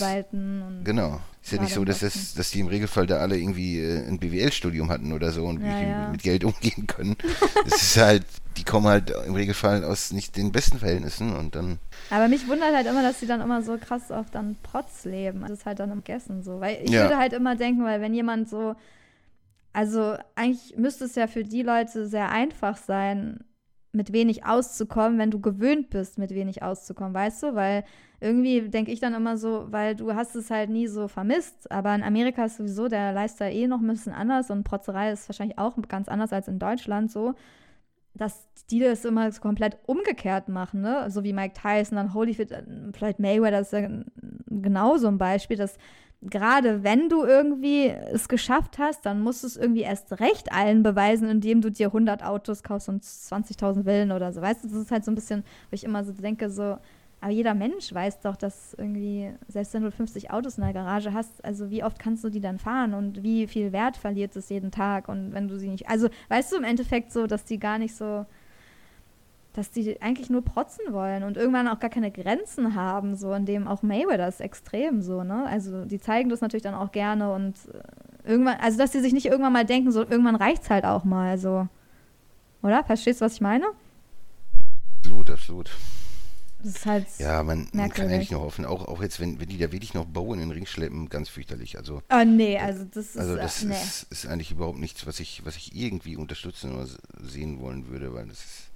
[0.83, 1.19] Genau.
[1.43, 4.19] Ist ja nicht so, dass, das, dass die im Regelfall da alle irgendwie äh, ein
[4.19, 6.09] BWL-Studium hatten oder so und ja, ja.
[6.09, 7.15] mit Geld umgehen können.
[7.65, 8.25] Es ist halt,
[8.57, 11.79] die kommen halt im Regelfall aus nicht den besten Verhältnissen und dann.
[12.11, 15.41] Aber mich wundert halt immer, dass sie dann immer so krass auf dann Protz leben.
[15.41, 16.59] Das ist halt dann im Gessen so.
[16.59, 17.03] Weil ich ja.
[17.03, 18.75] würde halt immer denken, weil wenn jemand so.
[19.73, 23.39] Also eigentlich müsste es ja für die Leute sehr einfach sein,
[23.91, 27.55] mit wenig auszukommen, wenn du gewöhnt bist, mit wenig auszukommen, weißt du?
[27.55, 27.83] Weil
[28.19, 31.93] irgendwie denke ich dann immer so, weil du hast es halt nie so vermisst, aber
[31.95, 35.57] in Amerika ist sowieso der Lifestyle eh noch ein bisschen anders und Protzerei ist wahrscheinlich
[35.57, 37.33] auch ganz anders als in Deutschland so,
[38.13, 41.09] dass die das immer so komplett umgekehrt machen, ne?
[41.09, 42.63] So wie Mike Tyson, dann Holyfield, äh,
[42.93, 43.87] vielleicht Mayweather ist ja
[44.47, 45.77] genauso ein Beispiel, dass
[46.21, 50.83] gerade wenn du irgendwie es geschafft hast, dann musst du es irgendwie erst recht allen
[50.83, 54.41] beweisen, indem du dir 100 Autos kaufst und 20.000 Villen oder so.
[54.41, 56.77] Weißt du, das ist halt so ein bisschen, wo ich immer so denke, so,
[57.21, 61.13] aber jeder Mensch weiß doch, dass irgendwie, selbst wenn du 50 Autos in der Garage
[61.13, 64.49] hast, also wie oft kannst du die dann fahren und wie viel Wert verliert es
[64.49, 67.59] jeden Tag und wenn du sie nicht, also weißt du im Endeffekt so, dass die
[67.59, 68.25] gar nicht so,
[69.53, 73.45] dass die eigentlich nur protzen wollen und irgendwann auch gar keine Grenzen haben, so in
[73.45, 75.45] dem auch Mayweather ist extrem so, ne?
[75.45, 79.13] Also die zeigen das natürlich dann auch gerne und äh, irgendwann, also dass die sich
[79.13, 81.67] nicht irgendwann mal denken, so irgendwann reicht's halt auch mal so.
[82.63, 82.83] Oder?
[82.83, 83.65] Verstehst du, was ich meine?
[84.99, 85.71] Absolut, absolut.
[86.63, 89.49] Das ist halt Ja, man, man kann eigentlich nur hoffen, auch, auch jetzt, wenn, wenn
[89.49, 91.77] die da wirklich noch Bow in den Ring schleppen, ganz fürchterlich.
[91.77, 93.73] Also, oh nee, also das ist, also das äh, nee.
[93.73, 96.87] ist, ist, eigentlich überhaupt nichts, was ich, was ich irgendwie unterstützen oder
[97.19, 98.70] sehen wollen würde, weil das ist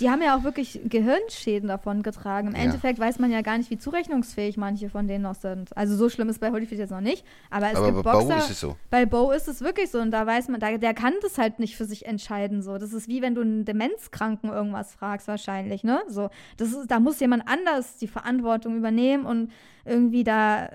[0.00, 2.48] die haben ja auch wirklich Gehirnschäden davon getragen.
[2.48, 2.62] Im ja.
[2.62, 5.76] Endeffekt weiß man ja gar nicht, wie zurechnungsfähig manche von denen noch sind.
[5.76, 7.24] Also so schlimm ist bei Holyfield jetzt noch nicht.
[7.50, 8.28] Aber es aber gibt bei Boxer.
[8.28, 8.76] Bo ist es so.
[8.90, 10.00] Bei Bo ist es wirklich so.
[10.00, 12.62] Und da weiß man, da, der kann das halt nicht für sich entscheiden.
[12.62, 12.78] So.
[12.78, 16.02] Das ist wie wenn du einen Demenzkranken irgendwas fragst, wahrscheinlich, ne?
[16.08, 16.28] So.
[16.56, 19.52] Das ist, da muss jemand anders die Verantwortung übernehmen und
[19.84, 20.70] irgendwie da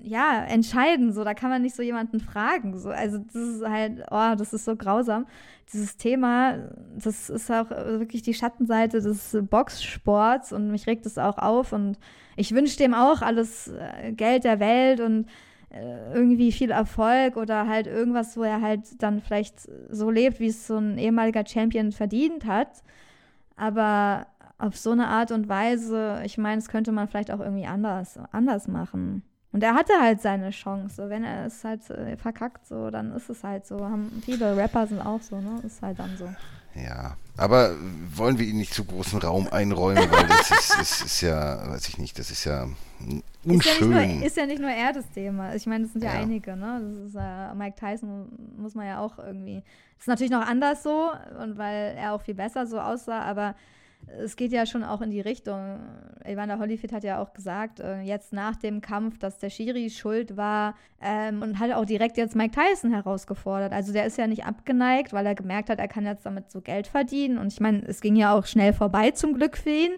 [0.00, 1.12] ja, entscheiden.
[1.12, 2.78] So, da kann man nicht so jemanden fragen.
[2.78, 5.26] So, also das ist halt, oh, das ist so grausam.
[5.72, 6.58] Dieses Thema,
[6.96, 11.72] das ist auch wirklich die Schattenseite des Boxsports und mich regt es auch auf.
[11.72, 11.98] Und
[12.36, 15.26] ich wünsche dem auch alles äh, Geld der Welt und
[15.70, 20.48] äh, irgendwie viel Erfolg oder halt irgendwas, wo er halt dann vielleicht so lebt, wie
[20.48, 22.82] es so ein ehemaliger Champion verdient hat.
[23.56, 24.26] Aber
[24.58, 28.18] auf so eine Art und Weise, ich meine, das könnte man vielleicht auch irgendwie anders,
[28.30, 29.22] anders machen.
[29.52, 31.10] Und er hatte halt seine Chance.
[31.10, 33.80] Wenn er es halt äh, verkackt, so, dann ist es halt so.
[33.80, 35.60] Haben, viele Rapper sind auch so, ne?
[35.64, 36.28] Ist halt dann so.
[36.74, 37.76] Ja, aber
[38.14, 41.86] wollen wir ihn nicht zu großen Raum einräumen, weil das ist, ist, ist ja, weiß
[41.88, 42.66] ich nicht, das ist ja
[43.44, 43.60] unschön.
[43.60, 45.54] Ist ja nicht nur, ist ja nicht nur er das Thema.
[45.54, 46.20] Ich meine, das sind ja, ja.
[46.20, 46.80] einige, ne?
[46.82, 49.62] Das ist äh, Mike Tyson muss man ja auch irgendwie.
[49.96, 51.10] Das ist natürlich noch anders so
[51.42, 53.54] und weil er auch viel besser so aussah, aber
[54.06, 55.80] es geht ja schon auch in die Richtung.
[56.24, 60.36] Evander Holyfield hat ja auch gesagt, äh, jetzt nach dem Kampf, dass der Schiri schuld
[60.36, 63.72] war ähm, und hat auch direkt jetzt Mike Tyson herausgefordert.
[63.72, 66.60] Also der ist ja nicht abgeneigt, weil er gemerkt hat, er kann jetzt damit so
[66.60, 67.38] Geld verdienen.
[67.38, 69.92] Und ich meine, es ging ja auch schnell vorbei zum Glück für ihn.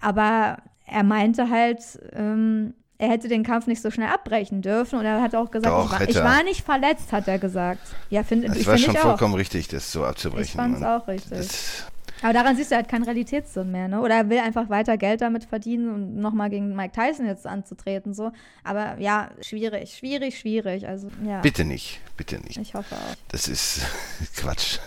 [0.00, 1.80] Aber er meinte halt,
[2.12, 4.98] ähm, er hätte den Kampf nicht so schnell abbrechen dürfen.
[4.98, 7.80] Und er hat auch gesagt, Doch, ich, war, ich, war, nicht verletzt, hat er gesagt.
[8.08, 8.60] Ja, finde ich.
[8.60, 10.44] Es war schon vollkommen richtig, das so abzubrechen.
[10.44, 11.38] Ich fand es auch richtig.
[11.38, 11.86] Das,
[12.22, 14.00] Aber daran siehst du halt keinen Realitätssinn mehr, ne?
[14.00, 18.14] Oder er will einfach weiter Geld damit verdienen und nochmal gegen Mike Tyson jetzt anzutreten,
[18.14, 18.32] so.
[18.64, 20.88] Aber ja, schwierig, schwierig, schwierig.
[20.88, 21.40] Also, ja.
[21.40, 22.56] Bitte nicht, bitte nicht.
[22.56, 23.14] Ich hoffe auch.
[23.28, 23.80] Das ist
[24.36, 24.78] Quatsch.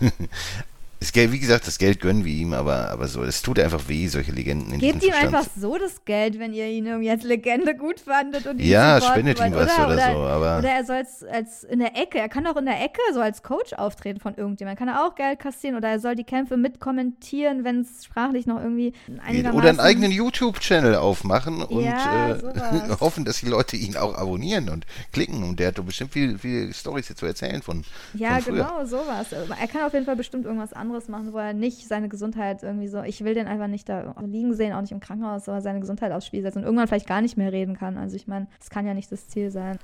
[1.00, 3.88] Das Geld, wie gesagt, das Geld gönnen wir ihm, aber, aber so, es tut einfach
[3.88, 5.24] weh, solche Legenden in Gebt ihm Zustand.
[5.34, 9.00] einfach so das Geld, wenn ihr ihn irgendwie als Legende gut fandet und ihn Ja,
[9.00, 12.18] spendet ihm was oder oder so, aber- Oder er soll als, als in der Ecke,
[12.18, 14.78] er kann doch in der Ecke so als Coach auftreten von irgendjemandem.
[14.86, 18.58] Kann er auch Geld kassieren oder er soll die Kämpfe mitkommentieren, wenn es sprachlich noch
[18.60, 18.92] irgendwie
[19.24, 19.58] einigermaßen...
[19.58, 24.68] Oder einen eigenen YouTube-Channel aufmachen und Ja, äh, hoffen, dass die Leute ihn auch abonnieren
[24.68, 25.42] und klicken.
[25.44, 28.84] Und der hat doch bestimmt viele viel Storys hier zu erzählen von, Ja, von genau,
[28.84, 29.28] sowas.
[29.32, 32.88] Er kann auf jeden Fall bestimmt irgendwas anderes machen, wo er nicht seine Gesundheit irgendwie
[32.88, 35.80] so, ich will den einfach nicht da liegen sehen, auch nicht im Krankenhaus, aber seine
[35.80, 37.96] Gesundheit aufs Spiel setzt und irgendwann vielleicht gar nicht mehr reden kann.
[37.98, 39.78] Also ich meine, das kann ja nicht das Ziel sein.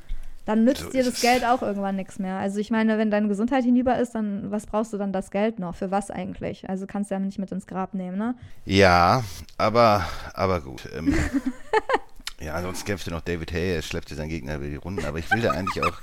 [0.45, 1.21] Dann nützt So dir das.
[1.21, 2.37] Geld auch irgendwann nichts mehr.
[2.37, 5.59] Also ich meine, wenn deine Gesundheit hinüber ist, dann was brauchst du dann das Geld
[5.59, 5.75] noch?
[5.75, 6.69] Für was eigentlich?
[6.69, 8.37] Also kannst du ja nicht mit ins Grab nehmen, ne?
[8.65, 9.25] Ja,
[9.59, 10.05] aber,
[10.35, 10.89] aber gut.
[10.97, 11.13] Ähm,
[12.41, 15.29] ja, ansonsten kämpfte noch David Hay, er schleppte seinen Gegner über die Runden, aber ich
[15.33, 15.99] will da eigentlich auch,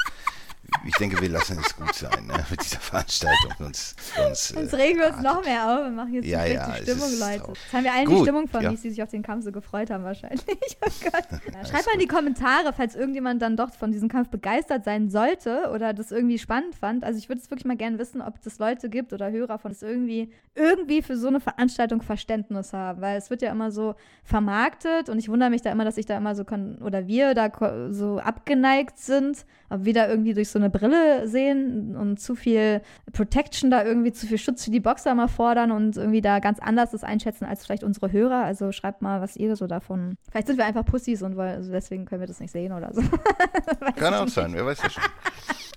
[0.86, 3.52] ich denke, wir lassen es gut sein ne, mit dieser Veranstaltung.
[3.60, 6.54] Sonst, sonst, äh, regen wir uns ah, noch mehr auf und machen jetzt Ja, die
[6.54, 7.40] ja, die es Stimmung, Leute.
[7.40, 7.60] traurig.
[7.62, 8.50] Jetzt haben wir allen Gut, die Stimmung ja.
[8.50, 10.44] vermisst, die sich auf den Kampf so gefreut haben wahrscheinlich.
[10.86, 11.24] Oh Gott.
[11.54, 15.10] Ja, schreibt mal in die Kommentare, falls irgendjemand dann doch von diesem Kampf begeistert sein
[15.10, 17.04] sollte oder das irgendwie spannend fand.
[17.04, 19.72] Also ich würde es wirklich mal gerne wissen, ob es Leute gibt oder Hörer von
[19.72, 23.02] das irgendwie, irgendwie für so eine Veranstaltung Verständnis haben.
[23.02, 26.06] Weil es wird ja immer so vermarktet und ich wundere mich da immer, dass ich
[26.06, 26.44] da immer so
[26.82, 27.52] oder wir da
[27.92, 32.82] so abgeneigt sind, ob wir da irgendwie durch so eine Brille sehen und zu viel
[33.12, 36.60] Protection da irgendwie, zu viel Schutz für die Boxer mal fordern und irgendwie da ganz
[36.60, 38.44] anders das einschätzen als vielleicht unsere Hörer.
[38.44, 40.16] Also schreibt mal, was ihr so davon.
[40.32, 42.94] Vielleicht sind wir einfach Pussys und weil, also deswegen können wir das nicht sehen oder
[42.94, 43.02] so.
[43.96, 45.04] Kann auch sein, wer weiß ja schon.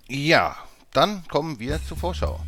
[0.08, 0.56] Ja,
[0.92, 2.38] dann kommen wir zur Vorschau.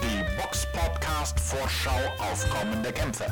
[0.00, 3.24] Die Box Podcast Vorschau auf kommende Kämpfe.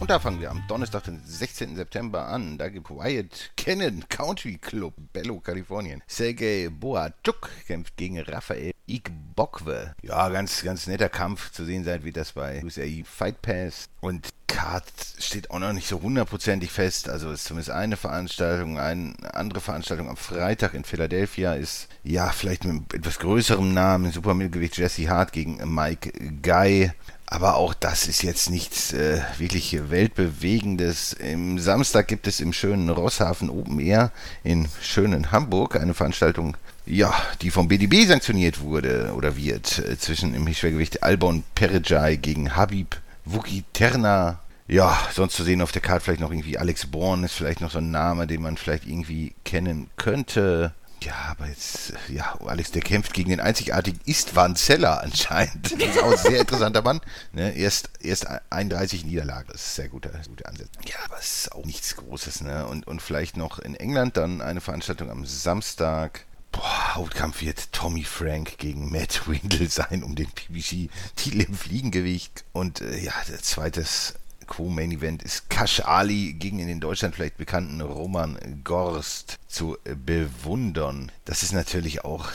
[0.00, 1.76] Und da fangen wir am Donnerstag, den 16.
[1.76, 2.58] September an.
[2.58, 6.02] Da gibt Wyatt Cannon Country Club, Bello, Kalifornien.
[6.06, 9.94] Sergei Boatschuk kämpft gegen Raphael Igbokwe.
[10.02, 13.88] Ja, ganz, ganz netter Kampf zu sehen sein, wie das bei USAE Fight Pass.
[14.00, 14.84] Und Card
[15.18, 17.08] steht auch noch nicht so hundertprozentig fest.
[17.08, 22.64] Also ist zumindest eine Veranstaltung, eine andere Veranstaltung am Freitag in Philadelphia ist ja vielleicht
[22.64, 26.92] mit etwas größerem Namen, Supermittelgewicht Jesse Hart gegen Mike Guy.
[27.26, 31.14] Aber auch das ist jetzt nichts äh, wirklich Weltbewegendes.
[31.14, 34.12] Im Samstag gibt es im schönen Rosshafen Open Air
[34.42, 36.56] in schönen Hamburg eine Veranstaltung,
[36.86, 42.56] ja, die vom BDB sanktioniert wurde oder wird, äh, zwischen im Schwergewicht Albon Perejai gegen
[42.56, 44.40] Habib Vukiterna.
[44.66, 47.70] Ja, sonst zu sehen auf der Karte vielleicht noch irgendwie Alex Born ist vielleicht noch
[47.70, 50.72] so ein Name, den man vielleicht irgendwie kennen könnte.
[51.04, 55.72] Ja, aber jetzt, ja, Alex, der kämpft gegen den einzigartigen Istvan Zeller anscheinend.
[55.72, 57.00] Das ist auch ein sehr interessanter Mann.
[57.32, 57.54] Ne?
[57.54, 60.68] Erst, erst 31 Niederlage, das ist sehr guter, guter Ansatz.
[60.86, 62.66] Ja, aber es ist auch nichts Großes, ne?
[62.66, 66.24] Und, und vielleicht noch in England dann eine Veranstaltung am Samstag.
[66.52, 72.44] Boah, Hauptkampf wird Tommy Frank gegen Matt Windle sein um den PBC-Titel im Fliegengewicht.
[72.52, 73.42] Und äh, ja, der
[74.44, 81.10] zweites Co-Main-Event ist Kash Ali gegen in den Deutschland vielleicht bekannten Roman Gorst zu bewundern.
[81.24, 82.28] Das ist natürlich auch,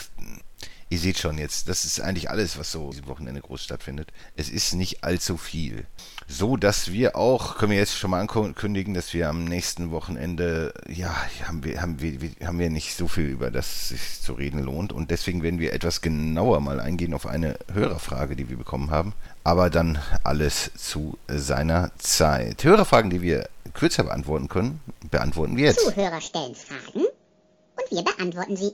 [0.90, 4.12] ihr seht schon jetzt, das ist eigentlich alles, was so diesem Wochenende groß stattfindet.
[4.36, 5.86] Es ist nicht allzu viel.
[6.28, 10.74] So, dass wir auch, können wir jetzt schon mal ankündigen, dass wir am nächsten Wochenende,
[10.88, 11.16] ja,
[11.48, 14.94] haben wir, haben wir- haben wir nicht so viel, über das sich zu reden lohnt.
[14.94, 19.14] Und deswegen werden wir etwas genauer mal eingehen auf eine Hörerfrage, die wir bekommen haben.
[19.44, 22.64] Aber dann alles zu seiner Zeit.
[22.64, 25.80] Hörerfragen, die wir kürzer beantworten können, beantworten wir jetzt.
[25.80, 28.74] Zuhörer stellen Fragen und wir beantworten sie.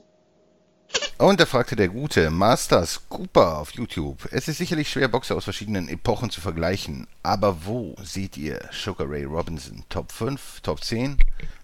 [1.18, 4.28] Und da fragte der gute Master Scooper auf YouTube.
[4.30, 7.06] Es ist sicherlich schwer, Boxer aus verschiedenen Epochen zu vergleichen.
[7.22, 9.84] Aber wo seht ihr Sugar Ray Robinson?
[9.88, 11.16] Top 5, Top 10?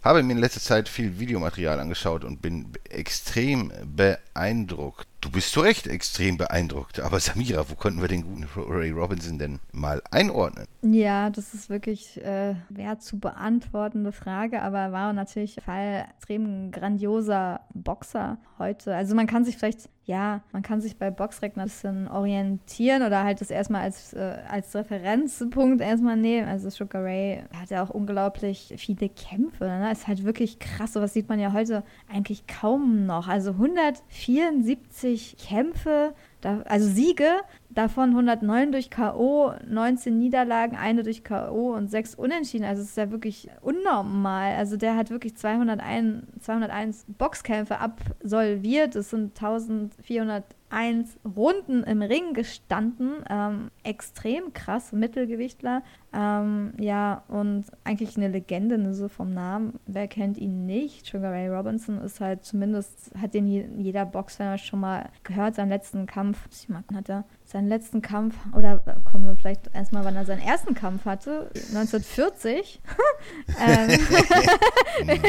[0.02, 5.06] Habe mir in letzter Zeit viel Videomaterial angeschaut und bin extrem beeindruckt.
[5.22, 6.98] Du bist zu Recht extrem beeindruckt.
[6.98, 10.66] Aber Samira, wo konnten wir den guten Ray Robinson denn mal einordnen?
[10.82, 16.72] Ja, das ist wirklich äh, schwer zu beantwortende Frage, aber er war natürlich ein extrem
[16.72, 18.96] grandioser Boxer heute.
[18.96, 23.22] Also man kann sich vielleicht, ja, man kann sich bei Boxrec ein bisschen orientieren oder
[23.22, 26.48] halt das erstmal als, äh, als Referenzpunkt erstmal nehmen.
[26.48, 29.64] Also Sugar Ray hat ja auch unglaublich viele Kämpfe.
[29.64, 29.92] Ne?
[29.92, 30.94] Ist halt wirklich krass.
[30.94, 33.28] Sowas sieht man ja heute eigentlich kaum noch.
[33.28, 37.30] Also 174 Kämpfe, da, also Siege,
[37.74, 41.74] davon 109 durch K.O., 19 Niederlagen, eine durch K.O.
[41.74, 42.64] und sechs Unentschieden.
[42.64, 44.54] Also es ist ja wirklich unnormal.
[44.56, 48.94] Also der hat wirklich 201, 201 Boxkämpfe absolviert.
[48.94, 53.22] Das sind 1400 1 Runden im Ring gestanden.
[53.28, 55.82] Ähm, extrem krass, Mittelgewichtler.
[56.14, 59.78] Ähm, ja, und eigentlich eine Legende, ne, so vom Namen.
[59.86, 61.06] Wer kennt ihn nicht?
[61.06, 66.06] Sugar Ray Robinson ist halt zumindest, hat den jeder Boxer schon mal gehört, seinen letzten
[66.06, 66.48] Kampf.
[66.50, 70.40] Ich mag, hat er seinen letzten Kampf, oder kommen wir vielleicht erstmal, wann er seinen
[70.40, 72.80] ersten Kampf hatte, 1940.
[73.60, 73.90] ähm,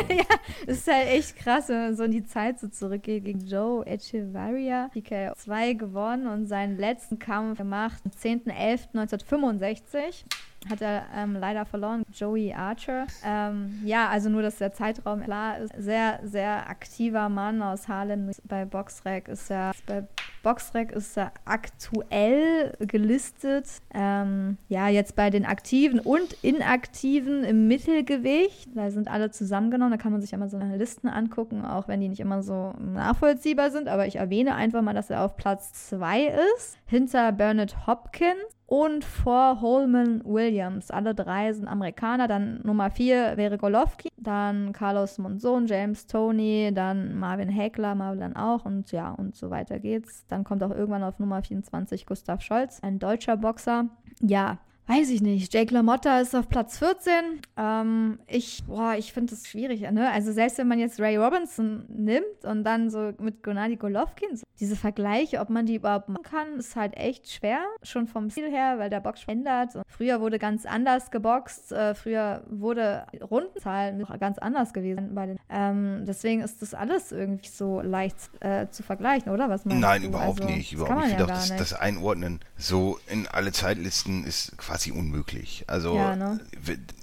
[0.10, 0.24] ja,
[0.66, 3.86] das ist halt echt krass, wenn man so in die Zeit so zurückgeht, gegen Joe
[3.86, 10.24] Echevarria, PKO 2 gewonnen und seinen letzten Kampf gemacht am 10.11.1965
[10.70, 13.08] hat er ähm, leider verloren, Joey Archer.
[13.26, 15.74] Ähm, ja, also nur, dass der Zeitraum klar ist.
[15.78, 18.32] Sehr, sehr aktiver Mann aus Harlem.
[18.46, 20.04] Bei Boxrec ist er, bei
[20.44, 23.68] Boxrec ist er aktuell gelistet.
[23.94, 28.70] Ähm, ja, jetzt bei den Aktiven und Inaktiven im Mittelgewicht.
[28.76, 29.92] Da sind alle zusammengenommen.
[29.92, 33.72] Da kann man sich immer so Listen angucken, auch wenn die nicht immer so nachvollziehbar
[33.72, 33.88] sind.
[33.88, 36.78] Aber ich erwähne einfach mal, dass er auf Platz 2 ist.
[36.86, 38.34] Hinter Bernard Hopkins
[38.74, 40.90] und vor Holman Williams.
[40.90, 42.28] Alle drei sind Amerikaner.
[42.28, 48.66] Dann Nummer 4 wäre Golovkin, dann Carlos Monzon, James Tony, dann Marvin Hekler, Marvin auch
[48.66, 50.26] und ja, und so weiter geht's.
[50.26, 53.90] Dann kommt auch irgendwann auf Nummer 24 Gustav Scholz, ein deutscher Boxer.
[54.22, 54.58] Ja,
[54.88, 55.54] weiß ich nicht.
[55.54, 57.42] Jake LaMotta ist auf Platz 14.
[57.58, 60.12] Ähm, ich, boah, ich finde das schwierig, ne?
[60.12, 64.44] Also selbst wenn man jetzt Ray Robinson nimmt und dann so mit Gennady Golovkin, so
[64.60, 67.60] diese Vergleiche, ob man die überhaupt machen kann, ist halt echt schwer.
[67.82, 69.76] Schon vom Stil her, weil der Box ändert.
[69.76, 71.72] Und früher wurde ganz anders geboxt.
[71.72, 75.40] Äh, früher wurde Rundenzahl ganz anders gewesen bei den.
[75.50, 79.50] Ähm, deswegen ist das alles irgendwie so leicht äh, zu vergleichen, oder?
[79.50, 80.10] Was Nein, du?
[80.10, 80.74] überhaupt also, nicht.
[80.74, 81.20] Überhaupt nicht.
[81.20, 85.64] Ja das, das Einordnen so in alle Zeitlisten ist quasi quasi unmöglich.
[85.68, 86.40] Also ja, ne?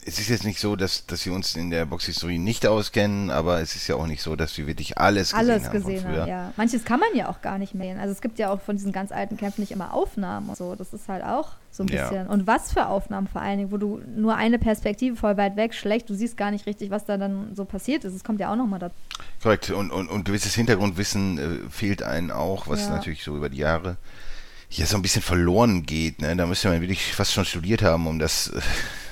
[0.05, 3.61] es ist jetzt nicht so, dass, dass wir uns in der Boxhistorie nicht auskennen, aber
[3.61, 6.09] es ist ja auch nicht so, dass wir wirklich alles, alles gesehen, gesehen haben.
[6.09, 6.53] Gesehen haben ja.
[6.57, 7.97] Manches kann man ja auch gar nicht mehr.
[8.01, 10.75] Also es gibt ja auch von diesen ganz alten Kämpfen nicht immer Aufnahmen und so.
[10.75, 12.27] Das ist halt auch so ein bisschen.
[12.27, 12.27] Ja.
[12.27, 15.73] Und was für Aufnahmen vor allen Dingen, wo du nur eine Perspektive voll weit weg
[15.73, 18.15] schlecht, du siehst gar nicht richtig, was da dann so passiert ist.
[18.15, 18.97] Es kommt ja auch nochmal dazu.
[19.41, 19.71] Korrekt.
[19.71, 22.91] Und, und, und gewisses Hintergrundwissen äh, fehlt einem auch, was ja.
[22.91, 23.97] natürlich so über die Jahre
[24.79, 26.21] ja so ein bisschen verloren geht.
[26.21, 26.35] Ne?
[26.37, 28.61] Da müsste man wirklich fast schon studiert haben, um das äh,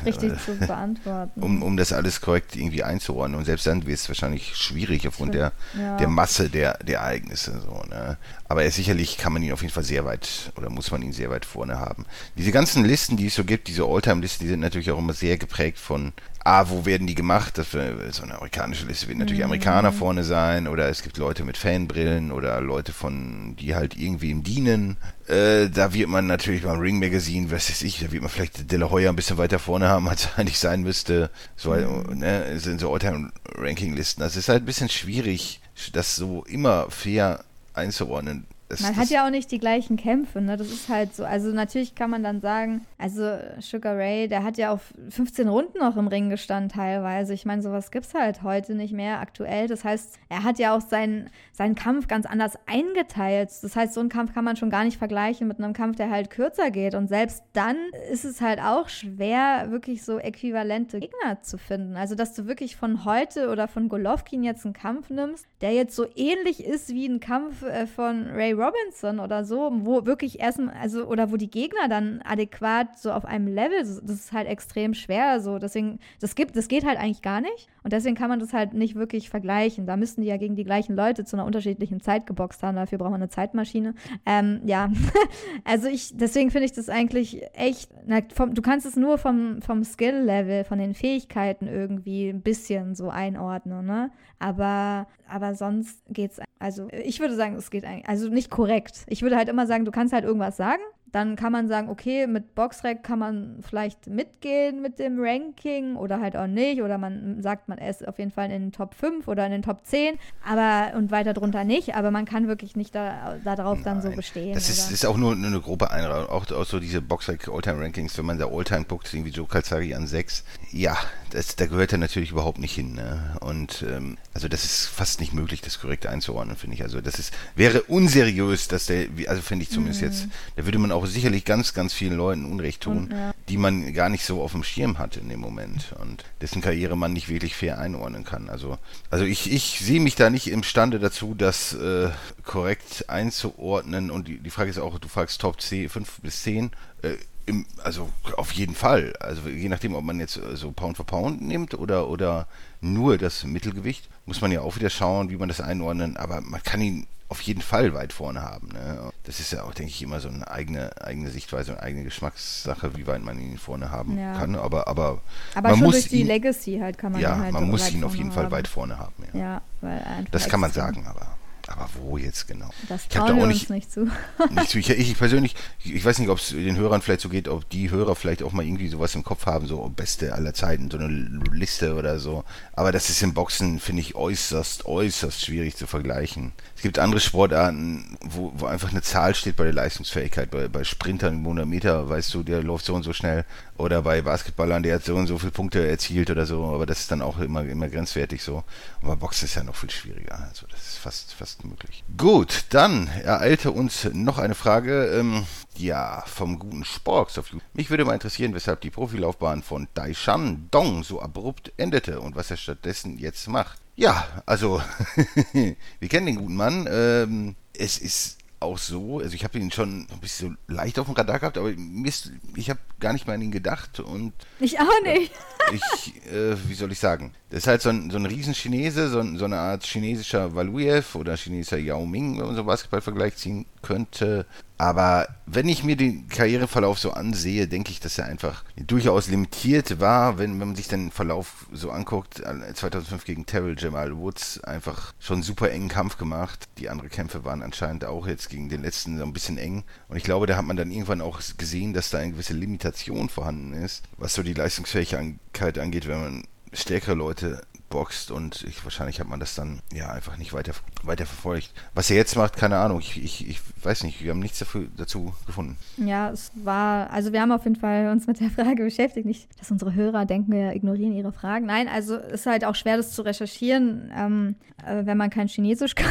[0.06, 1.42] richtig äh, zu beantworten.
[1.42, 3.36] Um, um das alles korrekt irgendwie einzuordnen.
[3.38, 5.96] Und selbst dann wird es wahrscheinlich schwierig aufgrund der, ja.
[5.96, 7.60] der Masse der, der Ereignisse.
[7.60, 8.16] So, ne?
[8.48, 11.12] Aber er, sicherlich kann man ihn auf jeden Fall sehr weit oder muss man ihn
[11.12, 12.06] sehr weit vorne haben.
[12.36, 15.38] Diese ganzen Listen, die es so gibt, diese Alltime-Listen, die sind natürlich auch immer sehr
[15.38, 16.12] geprägt von
[16.48, 17.58] A, wo werden die gemacht?
[17.58, 19.50] Das, so eine amerikanische Liste wird natürlich mhm.
[19.50, 24.30] Amerikaner vorne sein oder es gibt Leute mit Fanbrillen oder Leute von, die halt irgendwie
[24.30, 24.96] im dienen.
[25.26, 28.72] Äh, da wird man natürlich beim Ring Magazine, was weiß ich, da wird man vielleicht
[28.72, 31.28] De La Hoya ein bisschen weiter vorne haben, als er eigentlich sein müsste.
[31.54, 32.18] So, mhm.
[32.18, 34.22] ne, sind so All-Time-Ranking-Listen.
[34.22, 35.60] Das ist halt ein bisschen schwierig,
[35.92, 37.44] das so immer fair
[37.74, 38.46] einzuordnen.
[38.68, 40.58] Das, man hat ja auch nicht die gleichen Kämpfe, ne?
[40.58, 41.24] Das ist halt so.
[41.24, 45.78] Also natürlich kann man dann sagen, also Sugar Ray, der hat ja auf 15 Runden
[45.78, 47.32] noch im Ring gestanden teilweise.
[47.32, 49.68] Ich meine, sowas gibt es halt heute nicht mehr aktuell.
[49.68, 53.50] Das heißt, er hat ja auch seinen, seinen Kampf ganz anders eingeteilt.
[53.62, 56.10] Das heißt, so einen Kampf kann man schon gar nicht vergleichen mit einem Kampf, der
[56.10, 56.94] halt kürzer geht.
[56.94, 57.76] Und selbst dann
[58.12, 61.96] ist es halt auch schwer, wirklich so äquivalente Gegner zu finden.
[61.96, 65.96] Also, dass du wirklich von heute oder von Golovkin jetzt einen Kampf nimmst, der jetzt
[65.96, 70.74] so ähnlich ist wie ein Kampf äh, von Ray Robinson oder so, wo wirklich erstmal,
[70.74, 74.94] also, oder wo die Gegner dann adäquat so auf einem Level, das ist halt extrem
[74.94, 78.38] schwer, so, deswegen, das gibt, das geht halt eigentlich gar nicht und deswegen kann man
[78.38, 79.86] das halt nicht wirklich vergleichen.
[79.86, 82.98] Da müssten die ja gegen die gleichen Leute zu einer unterschiedlichen Zeit geboxt haben, dafür
[82.98, 83.94] braucht man eine Zeitmaschine.
[84.26, 84.90] Ähm, ja,
[85.64, 89.62] also ich, deswegen finde ich das eigentlich echt, na, vom, du kannst es nur vom,
[89.62, 94.10] vom Skill-Level, von den Fähigkeiten irgendwie ein bisschen so einordnen, ne?
[94.38, 99.04] Aber, aber sonst geht's, also ich würde sagen, es geht eigentlich, also nicht korrekt.
[99.08, 100.82] Ich würde halt immer sagen, du kannst halt irgendwas sagen
[101.12, 106.20] dann kann man sagen, okay, mit Boxrec kann man vielleicht mitgehen mit dem Ranking oder
[106.20, 106.82] halt auch nicht.
[106.82, 109.62] Oder man sagt, man ist auf jeden Fall in den Top 5 oder in den
[109.62, 111.94] Top 10, aber und weiter drunter nicht.
[111.94, 114.54] Aber man kann wirklich nicht da, darauf dann so bestehen.
[114.54, 116.28] Das ist, ist, auch nur eine grobe Einladung.
[116.28, 119.94] Auch, auch so diese Boxrec Alltime Rankings, wenn man da Alltime guckt, irgendwie Joe Calzari
[119.94, 120.44] an 6.
[120.72, 120.96] Ja,
[121.30, 122.94] das, da gehört er natürlich überhaupt nicht hin.
[122.94, 123.36] Ne?
[123.40, 126.82] Und ähm, also das ist fast nicht möglich, das korrekt einzuordnen, finde ich.
[126.82, 130.08] Also das ist, wäre unseriös, dass der, also finde ich zumindest mhm.
[130.08, 133.32] jetzt, da würde man auch sicherlich ganz, ganz vielen Leuten Unrecht tun, ja.
[133.48, 136.96] die man gar nicht so auf dem Schirm hatte in dem Moment und dessen Karriere
[136.96, 138.48] man nicht wirklich fair einordnen kann.
[138.48, 138.78] Also,
[139.10, 142.10] also ich, ich sehe mich da nicht imstande dazu, das äh,
[142.44, 144.10] korrekt einzuordnen.
[144.10, 146.70] Und die, die Frage ist auch, du fragst Top 10, 5 bis 10.
[147.02, 149.14] Äh, im, also auf jeden Fall.
[149.20, 152.46] Also je nachdem, ob man jetzt äh, so Pound for Pound nimmt oder, oder
[152.80, 156.16] nur das Mittelgewicht, muss man ja auch wieder schauen, wie man das einordnen.
[156.16, 158.68] Aber man kann ihn auf jeden Fall weit vorne haben.
[158.68, 159.10] Ne?
[159.24, 162.96] Das ist ja auch, denke ich, immer so eine eigene, eigene Sichtweise und eigene Geschmackssache,
[162.96, 164.32] wie weit man ihn vorne haben Ja.
[164.38, 164.54] kann.
[164.56, 165.20] Aber, aber,
[165.54, 167.64] Aber man schon muss durch die ihn, Legacy halt kann man ja, ihn halt man
[167.64, 168.52] so muss ihn auf jeden Fall haben.
[168.52, 169.12] weit vorne haben.
[169.34, 169.40] Ja.
[169.40, 171.26] Ja, weil einfach Das kann man sagen, aber,
[171.68, 172.70] aber wo jetzt genau?
[172.88, 174.08] Das trauen wir auch uns nicht- nicht zu.
[174.50, 175.54] Nicht so, ich, ich persönlich,
[175.84, 178.42] ich, ich weiß nicht, ob es den Hörern vielleicht so geht, ob die Hörer vielleicht
[178.42, 181.08] auch mal irgendwie sowas im Kopf haben, so beste aller Zeiten, so eine
[181.52, 182.44] Liste oder so.
[182.72, 186.52] Aber das ist im Boxen, finde ich, äußerst, äußerst schwierig zu vergleichen.
[186.76, 190.50] Es gibt andere Sportarten, wo, wo einfach eine Zahl steht bei der Leistungsfähigkeit.
[190.50, 193.44] Bei, bei Sprintern im 100 Meter, weißt du, der läuft so und so schnell.
[193.76, 196.64] Oder bei Basketballern, der hat so und so viele Punkte erzielt oder so.
[196.64, 198.64] Aber das ist dann auch immer, immer grenzwertig so.
[199.02, 200.38] Aber Boxen ist ja noch viel schwieriger.
[200.48, 202.04] Also das ist fast, fast möglich.
[202.16, 205.06] Gut, dann ereilte uns noch eine Frage.
[205.06, 205.46] Ähm,
[205.76, 207.68] ja, vom guten Sporks auf YouTube.
[207.72, 212.50] Mich würde mal interessieren, weshalb die Profilaufbahn von Daishan Dong so abrupt endete und was
[212.50, 213.80] er stattdessen jetzt macht.
[213.96, 214.82] Ja, also,
[215.52, 216.88] wir kennen den guten Mann.
[216.90, 221.06] Ähm, es ist auch so, also ich habe ihn schon ein bisschen so leicht auf
[221.06, 224.32] dem Radar gehabt, aber mir ist, ich habe gar nicht mehr an ihn gedacht und
[224.58, 225.32] Ich auch nicht.
[225.72, 229.20] ich, äh, wie soll ich sagen, das ist halt so ein, so ein Riesenchinese, so,
[229.20, 233.36] ein, so eine Art chinesischer Valuev oder chinesischer Yao Ming, wenn man so einen Basketballvergleich
[233.36, 234.46] ziehen könnte.
[234.78, 239.98] Aber wenn ich mir den Karriereverlauf so ansehe, denke ich, dass er einfach durchaus limitiert
[239.98, 242.40] war, wenn, wenn man sich den Verlauf so anguckt.
[242.40, 246.68] äh, 2005 gegen Terrell Jamal Woods einfach schon super engen Kampf gemacht.
[246.78, 249.82] Die anderen Kämpfe waren anscheinend auch jetzt gegen den letzten so ein bisschen eng.
[250.08, 253.28] Und ich glaube, da hat man dann irgendwann auch gesehen, dass da eine gewisse Limitation
[253.28, 259.20] vorhanden ist, was so die Leistungsfähigkeit angeht, wenn man stärkere Leute boxt und ich, wahrscheinlich
[259.20, 260.72] hat man das dann ja einfach nicht weiter,
[261.02, 261.72] weiter verfolgt.
[261.94, 264.86] Was er jetzt macht, keine Ahnung, ich, ich, ich weiß nicht, wir haben nichts dafür,
[264.96, 265.76] dazu gefunden.
[265.96, 269.26] Ja, es war, also wir haben auf jeden Fall uns mit der Frage beschäftigt.
[269.26, 271.66] Nicht, dass unsere Hörer denken, wir ignorieren ihre Fragen.
[271.66, 275.48] Nein, also es ist halt auch schwer, das zu recherchieren, ähm, äh, wenn man kein
[275.48, 276.08] Chinesisch kann.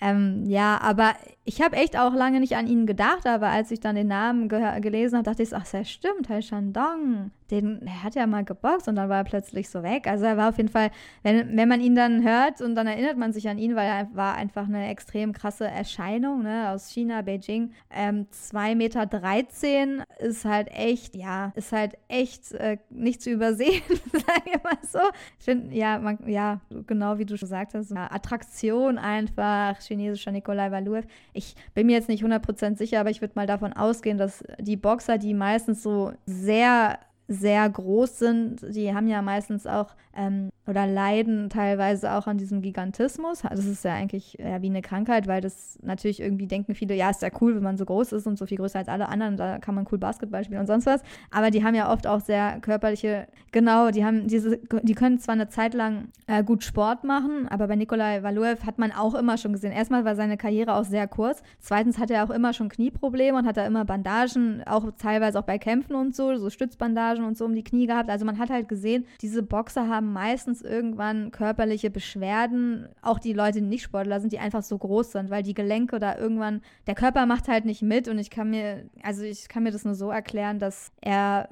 [0.00, 3.80] ähm, ja, aber ich habe echt auch lange nicht an ihn gedacht, aber als ich
[3.80, 8.14] dann den Namen gelesen habe, dachte ich, ach, ja stimmt, Hai Shandong, den, der hat
[8.14, 10.06] ja mal geboxt und dann war er plötzlich so weg.
[10.06, 10.90] Also er war auf jeden Fall,
[11.22, 14.08] wenn, wenn man ihn dann hört und dann erinnert man sich an ihn, weil er
[14.14, 17.72] war einfach eine extrem krasse Erscheinung, ne, aus China, Beijing.
[17.90, 23.82] Ähm, 2,13 Meter ist halt echt, ja, ist halt echt äh, nicht zu übersehen,
[24.12, 25.00] sagen wir mal so.
[25.38, 30.32] Ich finde, ja, man, ja, genau wie du schon gesagt hast, ja, Attraktion einfach, chinesischer
[30.32, 31.06] Nikolai Valuev.
[31.32, 34.76] Ich bin mir jetzt nicht 100% sicher, aber ich würde mal davon ausgehen, dass die
[34.76, 36.98] Boxer, die meistens so sehr
[37.30, 42.62] sehr groß sind, die haben ja meistens auch ähm, oder leiden teilweise auch an diesem
[42.62, 43.42] Gigantismus.
[43.42, 47.10] Das ist ja eigentlich ja, wie eine Krankheit, weil das natürlich irgendwie denken viele, ja,
[47.10, 49.36] ist ja cool, wenn man so groß ist und so viel größer als alle anderen,
[49.36, 51.02] da kann man cool Basketball spielen und sonst was.
[51.30, 55.34] Aber die haben ja oft auch sehr körperliche, genau, die haben diese, die können zwar
[55.34, 59.38] eine Zeit lang äh, gut Sport machen, aber bei Nikolai Valuev hat man auch immer
[59.38, 59.72] schon gesehen.
[59.72, 61.42] Erstmal war seine Karriere auch sehr kurz.
[61.58, 65.44] Zweitens hatte er auch immer schon Knieprobleme und hat da immer Bandagen, auch teilweise auch
[65.44, 68.10] bei Kämpfen und so, so Stützbandagen und so um die Knie gehabt.
[68.10, 72.88] Also man hat halt gesehen, diese Boxer haben meistens irgendwann körperliche Beschwerden.
[73.02, 75.98] Auch die Leute, die nicht Sportler sind, die einfach so groß sind, weil die Gelenke
[75.98, 79.62] da irgendwann, der Körper macht halt nicht mit und ich kann mir, also ich kann
[79.62, 81.48] mir das nur so erklären, dass er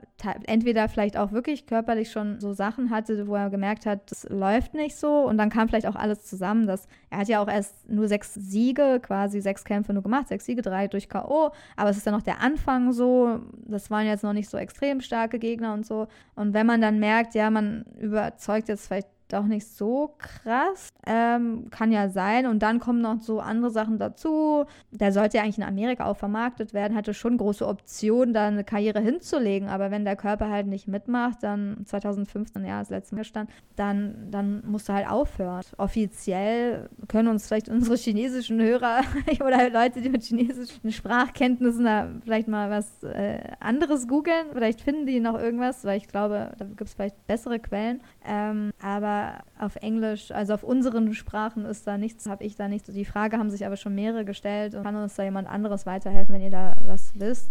[0.47, 4.75] entweder vielleicht auch wirklich körperlich schon so Sachen hatte, wo er gemerkt hat, das läuft
[4.75, 7.89] nicht so und dann kam vielleicht auch alles zusammen, dass er hat ja auch erst
[7.89, 11.97] nur sechs Siege, quasi sechs Kämpfe nur gemacht, sechs Siege, drei durch K.O., aber es
[11.97, 15.75] ist ja noch der Anfang so, das waren jetzt noch nicht so extrem starke Gegner
[15.75, 20.15] und so und wenn man dann merkt, ja, man überzeugt jetzt vielleicht doch nicht so
[20.19, 20.89] krass.
[21.07, 22.47] Ähm, kann ja sein.
[22.47, 24.65] Und dann kommen noch so andere Sachen dazu.
[24.91, 28.65] Der sollte ja eigentlich in Amerika auch vermarktet werden, hatte schon große Optionen, da eine
[28.65, 29.69] Karriere hinzulegen.
[29.69, 34.31] Aber wenn der Körper halt nicht mitmacht, dann 2015, ja, das letzte Mal stand, dann,
[34.31, 35.63] dann musst du halt aufhören.
[35.77, 39.03] Offiziell können uns vielleicht unsere chinesischen Hörer
[39.41, 44.47] oder Leute, die mit chinesischen Sprachkenntnissen da vielleicht mal was äh, anderes googeln.
[44.53, 48.01] Vielleicht finden die noch irgendwas, weil ich glaube, da gibt es vielleicht bessere Quellen.
[48.27, 49.18] Ähm, aber
[49.59, 52.91] auf Englisch, also auf unseren Sprachen ist da nichts, habe ich da nichts.
[52.93, 56.35] Die Frage haben sich aber schon mehrere gestellt und kann uns da jemand anderes weiterhelfen,
[56.35, 57.51] wenn ihr da was wisst.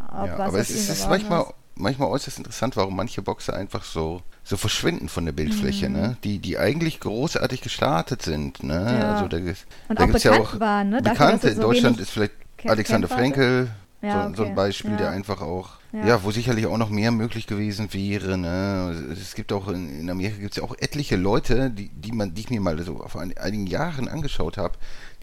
[0.00, 1.54] Ja, was aber es ist, ist manchmal, ist.
[1.76, 6.16] manchmal äußerst interessant, warum manche Boxer einfach so, so verschwinden von der Bildfläche, ne?
[6.24, 8.80] Die, die eigentlich großartig gestartet sind, ne?
[8.80, 9.00] Mhm.
[9.00, 9.14] Ja.
[9.14, 9.54] Also da, Und
[9.98, 11.02] da auch gibt's ja bekannt auch waren, ne?
[11.02, 11.46] Dafür, Bekannte.
[11.46, 12.32] In es so Deutschland wenig ist vielleicht
[12.66, 13.22] Alexander Kämpfer.
[13.22, 13.68] Frenkel
[14.02, 14.56] Ja, so, so ein okay.
[14.56, 14.96] Beispiel, Ja.
[14.98, 16.06] der einfach auch, Ja.
[16.06, 16.24] ja.
[16.24, 18.36] wo sicherlich auch noch mehr möglich gewesen wäre.
[18.36, 19.10] Ne?
[19.12, 22.34] Es gibt auch in, in Amerika gibt es ja auch etliche Leute, die, die man,
[22.34, 24.74] die ich mir mal so vor ein, einigen Jahren angeschaut habe,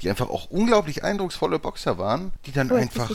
[0.02, 3.10] die einfach auch unglaublich eindrucksvolle Boxer waren, die dann Oh, einfach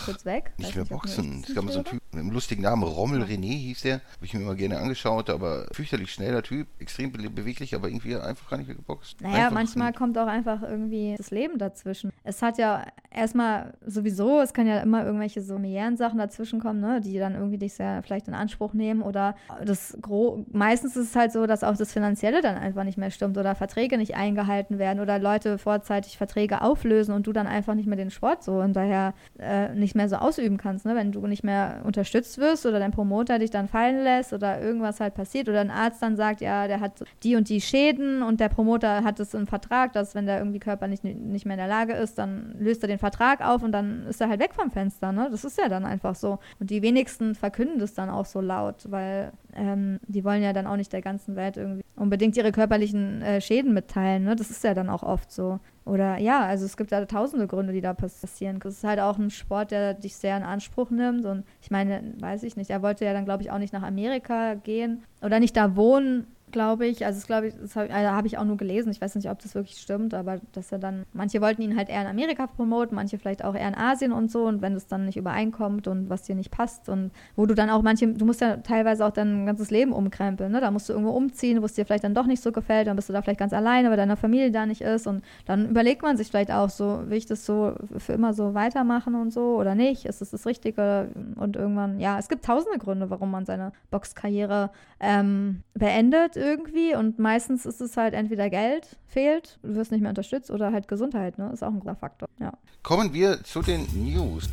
[0.59, 1.45] nicht mehr boxen.
[1.49, 1.87] Es gab mal so einen.
[1.87, 3.95] Typ, mit einem lustigen Namen, Rommel René hieß der.
[3.95, 8.17] Habe ich mir immer gerne angeschaut, aber fürchterlich schneller Typ, extrem be beweglich, aber irgendwie
[8.17, 9.21] einfach gar nicht mehr geboxt.
[9.21, 9.99] Naja, einfach manchmal nicht.
[9.99, 12.13] kommt auch einfach irgendwie das Leben dazwischen.
[12.25, 16.81] Es hat ja erstmal sowieso, es kann ja immer irgendwelche so mehreren Sachen dazwischen kommen,
[16.81, 21.11] ne, die dann irgendwie dich sehr vielleicht in Anspruch nehmen oder das Gro meistens ist
[21.11, 24.15] es halt so, dass auch das Finanzielle dann einfach nicht mehr stimmt oder Verträge nicht
[24.15, 28.43] eingehalten werden oder Leute vorzeitig Verträge auflösen und du dann einfach nicht mehr den Sport
[28.43, 30.95] so hinterher äh, nicht mehr so ausüben kannst, ne?
[30.95, 35.01] wenn du nicht mehr unterstützt wirst oder dein Promoter dich dann fallen lässt oder irgendwas
[35.01, 38.39] halt passiert oder ein Arzt dann sagt, ja, der hat die und die Schäden und
[38.39, 41.59] der Promoter hat es im Vertrag, dass wenn der irgendwie körperlich nicht, nicht mehr in
[41.61, 44.55] der Lage ist, dann löst er den Vertrag auf und dann ist er halt weg
[44.55, 45.29] vom Fenster, ne?
[45.31, 46.39] Das ist ja dann einfach so.
[46.61, 50.67] Und die wenigsten verkünden das dann auch so laut, weil ähm, die wollen ja dann
[50.67, 54.37] auch nicht der ganzen Welt irgendwie unbedingt ihre körperlichen äh, Schäden mitteilen, ne?
[54.37, 55.59] Das ist ja dann auch oft so.
[55.87, 58.59] Oder ja, also es gibt da tausende Gründe, die da passieren.
[58.65, 61.25] Es ist halt auch ein Sport, der dich sehr in Anspruch nimmt.
[61.25, 63.85] Und ich meine, weiß ich nicht, er wollte ja dann, glaube ich, auch nicht nach
[63.85, 67.05] Amerika gehen oder nicht da wohnen, glaube ich.
[67.05, 68.91] Also, das glaube ich, das habe also hab ich auch nur gelesen.
[68.91, 71.89] Ich weiß nicht, ob das wirklich stimmt, aber dass er dann, manche wollten ihn halt
[71.89, 74.45] eher in Amerika promoten, manche vielleicht auch eher in Asien und so.
[74.45, 77.71] Und wenn es dann nicht übereinkommt und was dir nicht passt und wo du dann
[77.71, 80.61] auch manche, du musst ja teilweise auch dein ganzes Leben umkrempeln, ne?
[80.61, 82.97] Da musst du irgendwo umziehen, wo es dir vielleicht dann doch nicht so gefällt, dann
[82.97, 85.07] bist du da vielleicht ganz alleine, weil deine Familie da nicht ist.
[85.07, 88.55] Und dann überlegt man sich vielleicht auch so, will ich das so für immer so
[88.55, 90.05] weitermachen und so oder nicht?
[90.05, 91.09] Ist das das Richtige?
[91.37, 94.71] Und irgendwann, ja, es gibt tausende Gründe, warum man seine Boxkarriere
[95.01, 100.11] ähm, beendet irgendwie und meistens ist es halt entweder Geld fehlt, du wirst nicht mehr
[100.11, 101.51] unterstützt oder halt Gesundheit, ne?
[101.53, 102.53] Ist auch ein großer Faktor, ja.
[102.85, 104.49] Kommen wir zu den News.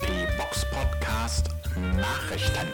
[0.00, 1.50] Die Box Podcast
[1.96, 2.66] Nachrichten.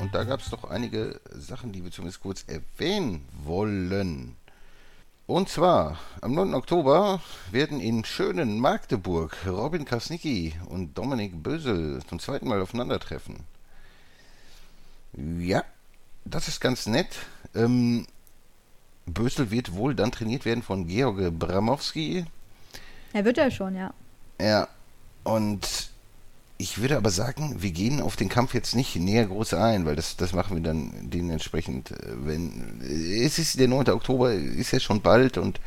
[0.00, 4.34] Und da gab es doch einige Sachen, die wir zumindest kurz erwähnen wollen.
[5.26, 6.54] Und zwar, am 9.
[6.54, 7.20] Oktober
[7.52, 13.53] werden in schönen Magdeburg Robin Krasnicki und Dominik Bösel zum zweiten Mal aufeinandertreffen.
[15.16, 15.64] Ja,
[16.24, 17.08] das ist ganz nett.
[17.54, 18.06] Ähm,
[19.06, 22.24] Bösel wird wohl dann trainiert werden von Georg Bramowski.
[23.12, 23.92] Er wird ja schon, ja.
[24.40, 24.68] Ja,
[25.22, 25.90] und
[26.56, 29.96] ich würde aber sagen, wir gehen auf den Kampf jetzt nicht näher groß ein, weil
[29.96, 32.80] das, das machen wir dann dementsprechend, äh, wenn.
[32.80, 33.90] Es ist der 9.
[33.90, 35.60] Oktober, ist ja schon bald und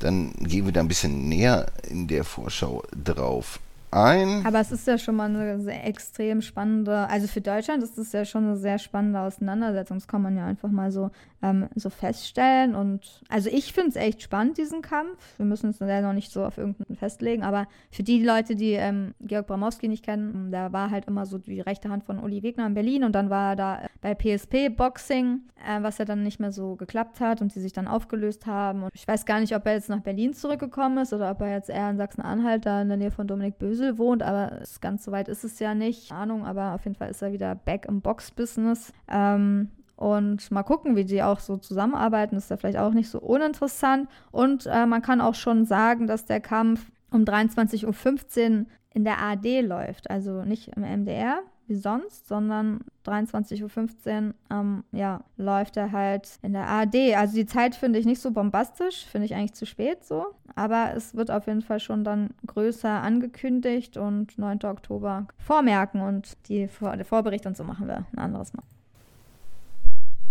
[0.00, 3.60] dann gehen wir da ein bisschen näher in der Vorschau drauf
[3.94, 4.44] ein.
[4.44, 8.12] Aber es ist ja schon mal eine sehr extrem spannende, also für Deutschland ist es
[8.12, 9.98] ja schon eine sehr spannende Auseinandersetzung.
[9.98, 11.10] Das kann man ja einfach mal so,
[11.42, 12.74] ähm, so feststellen.
[12.74, 15.18] Und also ich finde es echt spannend, diesen Kampf.
[15.36, 18.72] Wir müssen uns ja noch nicht so auf irgendeinen festlegen, aber für die Leute, die
[18.72, 22.42] ähm, Georg Bramowski nicht kennen, der war halt immer so die rechte Hand von Uli
[22.42, 26.22] Wegner in Berlin und dann war er da bei PSP Boxing, äh, was ja dann
[26.22, 28.82] nicht mehr so geklappt hat und die sich dann aufgelöst haben.
[28.82, 31.52] Und ich weiß gar nicht, ob er jetzt nach Berlin zurückgekommen ist oder ob er
[31.52, 35.12] jetzt eher in Sachsen-Anhalt, da in der Nähe von Dominik Bösel wohnt, aber ganz so
[35.12, 36.12] weit ist es ja nicht.
[36.12, 38.92] Ahnung, aber auf jeden Fall ist er wieder back im Box-Business.
[39.08, 42.36] Ähm, und mal gucken, wie die auch so zusammenarbeiten.
[42.36, 44.08] Ist ja vielleicht auch nicht so uninteressant.
[44.32, 49.22] Und äh, man kann auch schon sagen, dass der Kampf um 23.15 Uhr in der
[49.22, 50.10] AD läuft.
[50.10, 56.52] Also nicht im MDR wie sonst, sondern 23.15 Uhr ähm, ja, läuft er halt in
[56.52, 57.14] der AD.
[57.16, 60.26] Also die Zeit finde ich nicht so bombastisch, finde ich eigentlich zu spät so.
[60.54, 64.64] Aber es wird auf jeden Fall schon dann größer angekündigt und 9.
[64.64, 68.64] Oktober vormerken und die Vor der Vorbericht und so machen wir ein anderes Mal.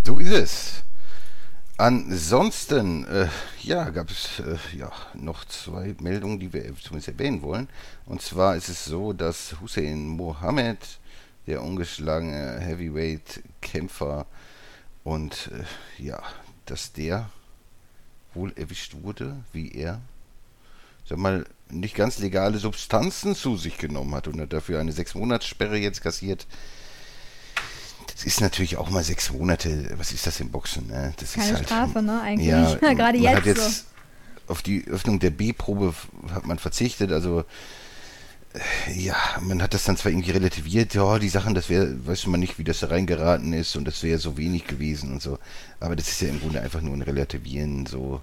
[0.06, 0.84] So ist es.
[1.76, 3.26] Ansonsten, äh,
[3.62, 7.68] ja, gab es äh, ja, noch zwei Meldungen, die wir zumindest erwähnen wollen.
[8.06, 10.78] Und zwar ist es so, dass Hussein Mohammed,
[11.46, 14.26] der ungeschlagene Heavyweight-Kämpfer,
[15.04, 16.20] und äh, ja,
[16.64, 17.30] dass der
[18.32, 20.00] wohl erwischt wurde, wie er,
[21.06, 25.14] sag mal, nicht ganz legale Substanzen zu sich genommen hat und hat dafür eine sechs
[25.14, 26.46] Monats-Sperre jetzt kassiert.
[28.12, 29.92] Das ist natürlich auch mal sechs Monate.
[29.96, 30.86] Was ist das im Boxen?
[30.86, 31.12] Ne?
[31.18, 32.20] Das Keine ist halt, Strafe, ne?
[32.22, 32.48] Eigentlich.
[32.48, 33.84] Ja, Gerade jetzt, jetzt so.
[34.52, 35.94] auf die Öffnung der B-Probe
[36.32, 37.12] hat man verzichtet.
[37.12, 37.44] Also
[38.94, 42.40] ja, man hat das dann zwar irgendwie relativiert, ja, die Sachen, das wäre, weiß man
[42.40, 45.38] nicht, wie das da reingeraten ist und das wäre so wenig gewesen und so.
[45.80, 48.20] Aber das ist ja im Grunde einfach nur ein Relativieren so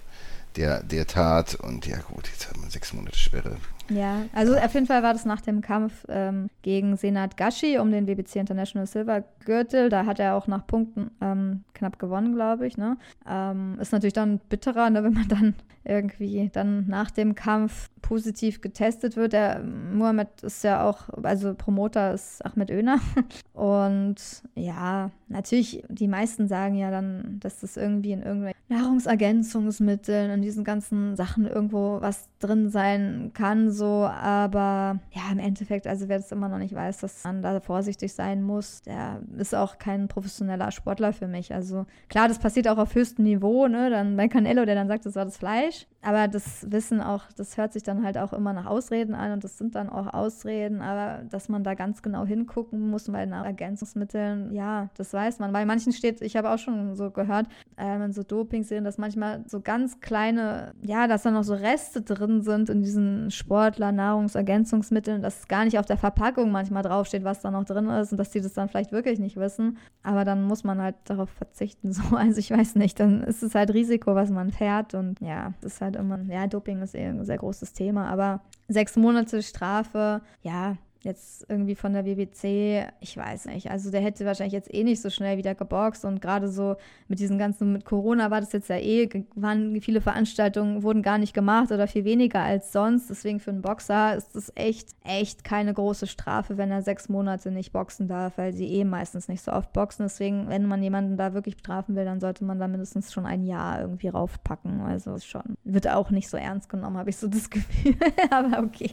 [0.56, 3.58] der, der Tat und ja gut, jetzt hat man sechs Monate Sperre.
[3.94, 7.92] Ja, also auf jeden Fall war das nach dem Kampf ähm, gegen Senat Gashi um
[7.92, 9.90] den WBC International Silver Gürtel.
[9.90, 12.78] Da hat er auch nach Punkten ähm, knapp gewonnen, glaube ich.
[12.78, 12.98] Ne?
[13.30, 18.62] Ähm, ist natürlich dann bitterer, ne, wenn man dann irgendwie dann nach dem Kampf positiv
[18.62, 19.34] getestet wird.
[19.34, 23.00] Der Mohamed ist ja auch, also Promoter ist Ahmed Öner.
[23.54, 30.42] Und ja, natürlich, die meisten sagen ja dann, dass das irgendwie in irgendwelchen Nahrungsergänzungsmitteln, in
[30.42, 33.72] diesen ganzen Sachen irgendwo was drin sein kann.
[33.72, 37.60] So, aber ja, im Endeffekt, also wer das immer noch nicht weiß, dass man da
[37.60, 41.54] vorsichtig sein muss, der ist auch kein professioneller Sportler für mich.
[41.54, 43.90] Also klar, das passiert auch auf höchstem Niveau, ne?
[43.90, 45.88] Dann bei Canelo, der dann sagt, das war das Fleisch.
[46.04, 49.44] Aber das Wissen auch, das hört sich dann halt auch immer nach Ausreden an und
[49.44, 53.34] das sind dann auch Ausreden, aber dass man da ganz genau hingucken muss bei den
[53.34, 55.54] Ergänzungsmitteln, ja, das weiß man.
[55.54, 57.48] Bei manchen steht, ich habe auch schon so gehört,
[57.78, 61.54] äh, wenn so Doping sehen, dass manchmal so ganz kleine, ja, dass da noch so
[61.54, 67.24] Reste drin sind in diesen Sportler, Nahrungsergänzungsmitteln, dass gar nicht auf der Verpackung manchmal draufsteht,
[67.24, 69.78] was da noch drin ist und dass die das dann vielleicht wirklich nicht wissen.
[70.02, 71.92] Aber dann muss man halt darauf verzichten.
[72.02, 75.54] So, also ich weiß nicht, dann ist es halt Risiko, was man fährt und ja,
[75.62, 79.42] das ist halt immer, ja, Doping ist eh ein sehr großes Thema, aber sechs Monate
[79.44, 83.72] Strafe, ja, jetzt irgendwie von der WBC, ich weiß nicht.
[83.72, 86.76] Also der hätte wahrscheinlich jetzt eh nicht so schnell wieder geboxt und gerade so
[87.08, 91.18] mit diesen ganzen, mit Corona war das jetzt ja eh, waren viele Veranstaltungen, wurden gar
[91.18, 93.10] nicht gemacht oder viel weniger als sonst.
[93.10, 97.52] Deswegen für einen Boxer ist das echt, echt keine große Strafe, wenn er sechs Monate
[97.52, 100.06] nicht boxen darf, weil sie eh meistens nicht so oft boxen.
[100.06, 103.44] Deswegen, wenn man jemanden da wirklich bestrafen will, dann sollte man da mindestens schon ein
[103.44, 104.82] Jahr irgendwie raufpacken.
[104.82, 107.96] Also schon, wird auch nicht so ernst genommen, habe ich so das Gefühl.
[108.30, 108.92] Aber okay,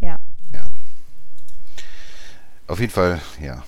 [0.00, 0.17] ja.
[2.68, 3.64] Auf jeden Fall, ja,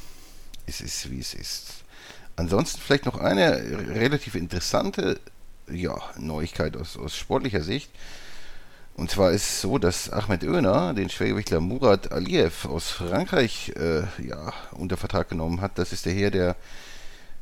[0.66, 1.84] es ist wie es ist.
[2.36, 3.56] Ansonsten vielleicht noch eine
[3.94, 5.18] relativ interessante
[5.70, 7.90] ja, Neuigkeit aus, aus sportlicher Sicht.
[8.94, 14.02] Und zwar ist es so, dass Ahmed Oener den Schwergewichtler Murat Aliyev aus Frankreich äh,
[14.22, 15.78] ja, unter Vertrag genommen hat.
[15.78, 16.56] Das ist der Herr, der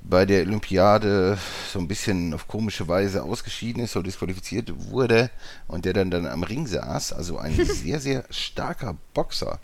[0.00, 1.38] bei der Olympiade
[1.72, 5.28] so ein bisschen auf komische Weise ausgeschieden ist oder disqualifiziert wurde
[5.66, 7.14] und der dann, dann am Ring saß.
[7.14, 9.58] Also ein sehr, sehr starker Boxer.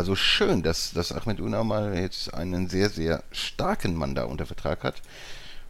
[0.00, 4.46] Also schön, dass, dass Ahmed Una mal jetzt einen sehr, sehr starken Mann da unter
[4.46, 5.02] Vertrag hat.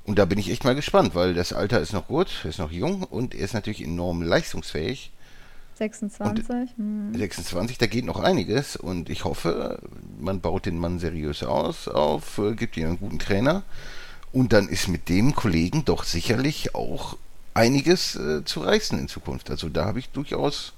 [0.05, 2.70] Und da bin ich echt mal gespannt, weil das Alter ist noch gut, ist noch
[2.70, 5.11] jung und er ist natürlich enorm leistungsfähig.
[5.78, 6.49] 26.
[6.78, 9.81] Und 26, da geht noch einiges und ich hoffe,
[10.20, 13.64] man baut den Mann seriös aus, auf, äh, gibt ihm einen guten Trainer
[14.31, 17.16] und dann ist mit dem Kollegen doch sicherlich auch
[17.53, 19.51] einiges äh, zu reißen in Zukunft.
[19.51, 20.72] Also da habe ich durchaus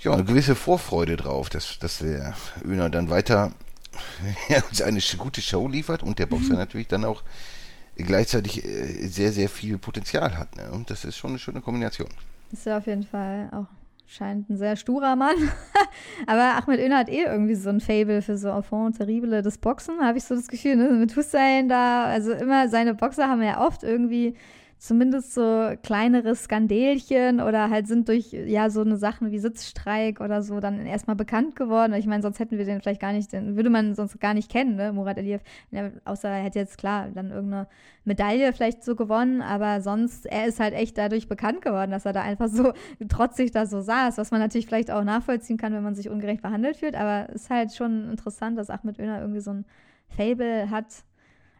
[0.00, 2.34] ja, eine gewisse Vorfreude drauf, dass, dass der
[2.64, 3.52] Öner dann weiter
[4.70, 6.58] uns eine gute Show liefert und der Boxer mhm.
[6.58, 7.22] natürlich dann auch
[7.96, 10.56] gleichzeitig äh, sehr, sehr viel Potenzial hat.
[10.56, 10.70] Ne?
[10.70, 12.08] Und das ist schon eine schöne Kombination.
[12.52, 13.66] Ist ja auf jeden Fall auch
[14.08, 15.36] scheint ein sehr sturer Mann.
[16.26, 20.00] Aber Ahmed Öner hat eh irgendwie so ein Fable für so Enfant terrible des Boxen,
[20.00, 20.76] habe ich so das Gefühl.
[20.76, 20.90] Ne?
[20.90, 24.34] Mit Hussein da, also immer seine Boxer haben ja oft irgendwie
[24.78, 30.42] zumindest so kleinere Skandelchen oder halt sind durch ja so eine Sachen wie Sitzstreik oder
[30.42, 31.92] so dann erstmal bekannt geworden.
[31.94, 34.50] Ich meine, sonst hätten wir den vielleicht gar nicht, den würde man sonst gar nicht
[34.50, 35.42] kennen, ne, Murat Aliyev.
[35.72, 37.66] Ja, außer er hätte jetzt klar dann irgendeine
[38.04, 42.12] Medaille vielleicht so gewonnen, aber sonst, er ist halt echt dadurch bekannt geworden, dass er
[42.12, 42.72] da einfach so
[43.08, 46.42] trotzig da so saß, was man natürlich vielleicht auch nachvollziehen kann, wenn man sich ungerecht
[46.42, 49.64] behandelt fühlt, aber ist halt schon interessant, dass Ahmed Öner irgendwie so ein
[50.08, 50.86] Fable hat,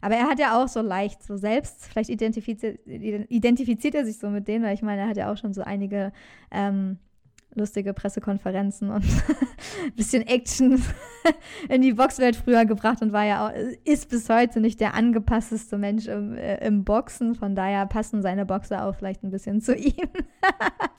[0.00, 4.30] aber er hat ja auch so leicht, so selbst, vielleicht identifiziert, identifiziert er sich so
[4.30, 6.12] mit denen, weil ich meine, er hat ja auch schon so einige
[6.50, 6.98] ähm,
[7.54, 10.82] lustige Pressekonferenzen und ein bisschen Action
[11.68, 13.52] in die Boxwelt früher gebracht und war ja auch,
[13.84, 17.34] ist bis heute nicht der angepassteste Mensch im, äh, im Boxen.
[17.34, 20.08] Von daher passen seine Boxer auch vielleicht ein bisschen zu ihm.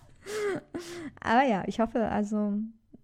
[1.22, 2.54] Aber ja, ich hoffe also,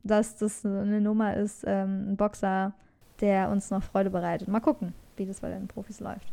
[0.04, 2.74] dass das eine Nummer ist, ähm, ein Boxer,
[3.22, 4.48] der uns noch Freude bereitet.
[4.48, 6.28] Mal gucken wie das bei den Profis läuft.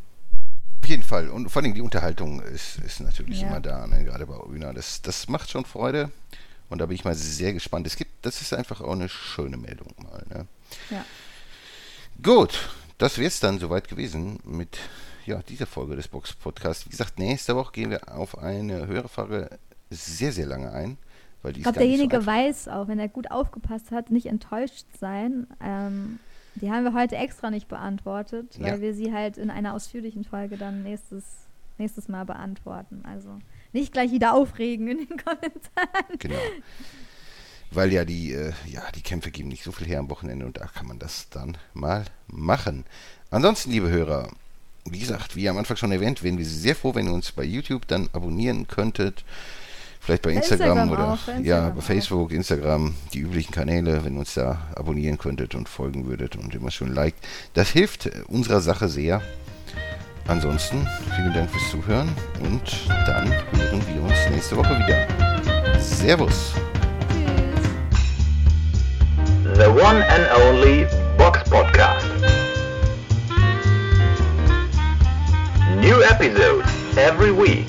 [0.83, 1.28] Auf jeden Fall.
[1.28, 3.49] Und vor allem die Unterhaltung ist, ist natürlich ja.
[3.49, 4.05] immer da, ne?
[4.05, 4.72] gerade bei Una.
[4.72, 6.11] Das, das macht schon Freude.
[6.68, 7.87] Und da bin ich mal sehr gespannt.
[7.87, 10.24] Es gibt, das ist einfach auch eine schöne Meldung mal.
[10.30, 10.47] Ne?
[10.91, 11.05] Ja.
[12.22, 12.68] Gut,
[12.99, 14.78] das wäre es dann soweit gewesen mit
[15.26, 16.87] ja, dieser Folge des Box Podcasts.
[16.87, 19.51] Wie gesagt, nächste Woche gehen wir auf eine höhere Frage
[19.91, 20.99] sehr, sehr lange ein.
[21.43, 24.87] Weil die ich glaube, derjenige so weiß auch, wenn er gut aufgepasst hat, nicht enttäuscht
[24.99, 25.47] sein.
[25.61, 26.18] Ähm,
[26.57, 28.81] die haben wir heute extra nicht beantwortet, weil ja.
[28.81, 31.25] wir sie halt in einer ausführlichen Folge dann nächstes,
[31.79, 33.03] nächstes Mal beantworten.
[33.05, 33.39] Also
[33.73, 36.19] nicht gleich wieder aufregen in den Kommentaren.
[36.19, 36.39] Genau.
[37.71, 40.59] Weil ja die, äh, ja, die Kämpfe geben nicht so viel her am Wochenende und
[40.59, 42.85] da kann man das dann mal machen.
[43.31, 44.29] Ansonsten, liebe Hörer,
[44.85, 47.45] wie gesagt, wie am Anfang schon erwähnt, wären wir sehr froh, wenn ihr uns bei
[47.45, 49.25] YouTube dann abonnieren könntet.
[50.05, 52.35] Vielleicht bei Instagram, Instagram oder auch, ja, bei Facebook, auch.
[52.35, 56.73] Instagram, die üblichen Kanäle, wenn ihr uns da abonnieren könntet und folgen würdet und immer
[56.73, 57.25] schön liked.
[57.55, 59.23] Das hilft unserer Sache sehr.
[60.27, 62.09] Ansonsten vielen Dank fürs Zuhören
[62.41, 62.63] und
[63.07, 65.07] dann hören wir uns nächste Woche wieder.
[65.81, 66.53] Servus.
[69.55, 70.85] The one and only
[71.17, 72.07] Box Podcast.
[75.81, 77.69] New episodes every week.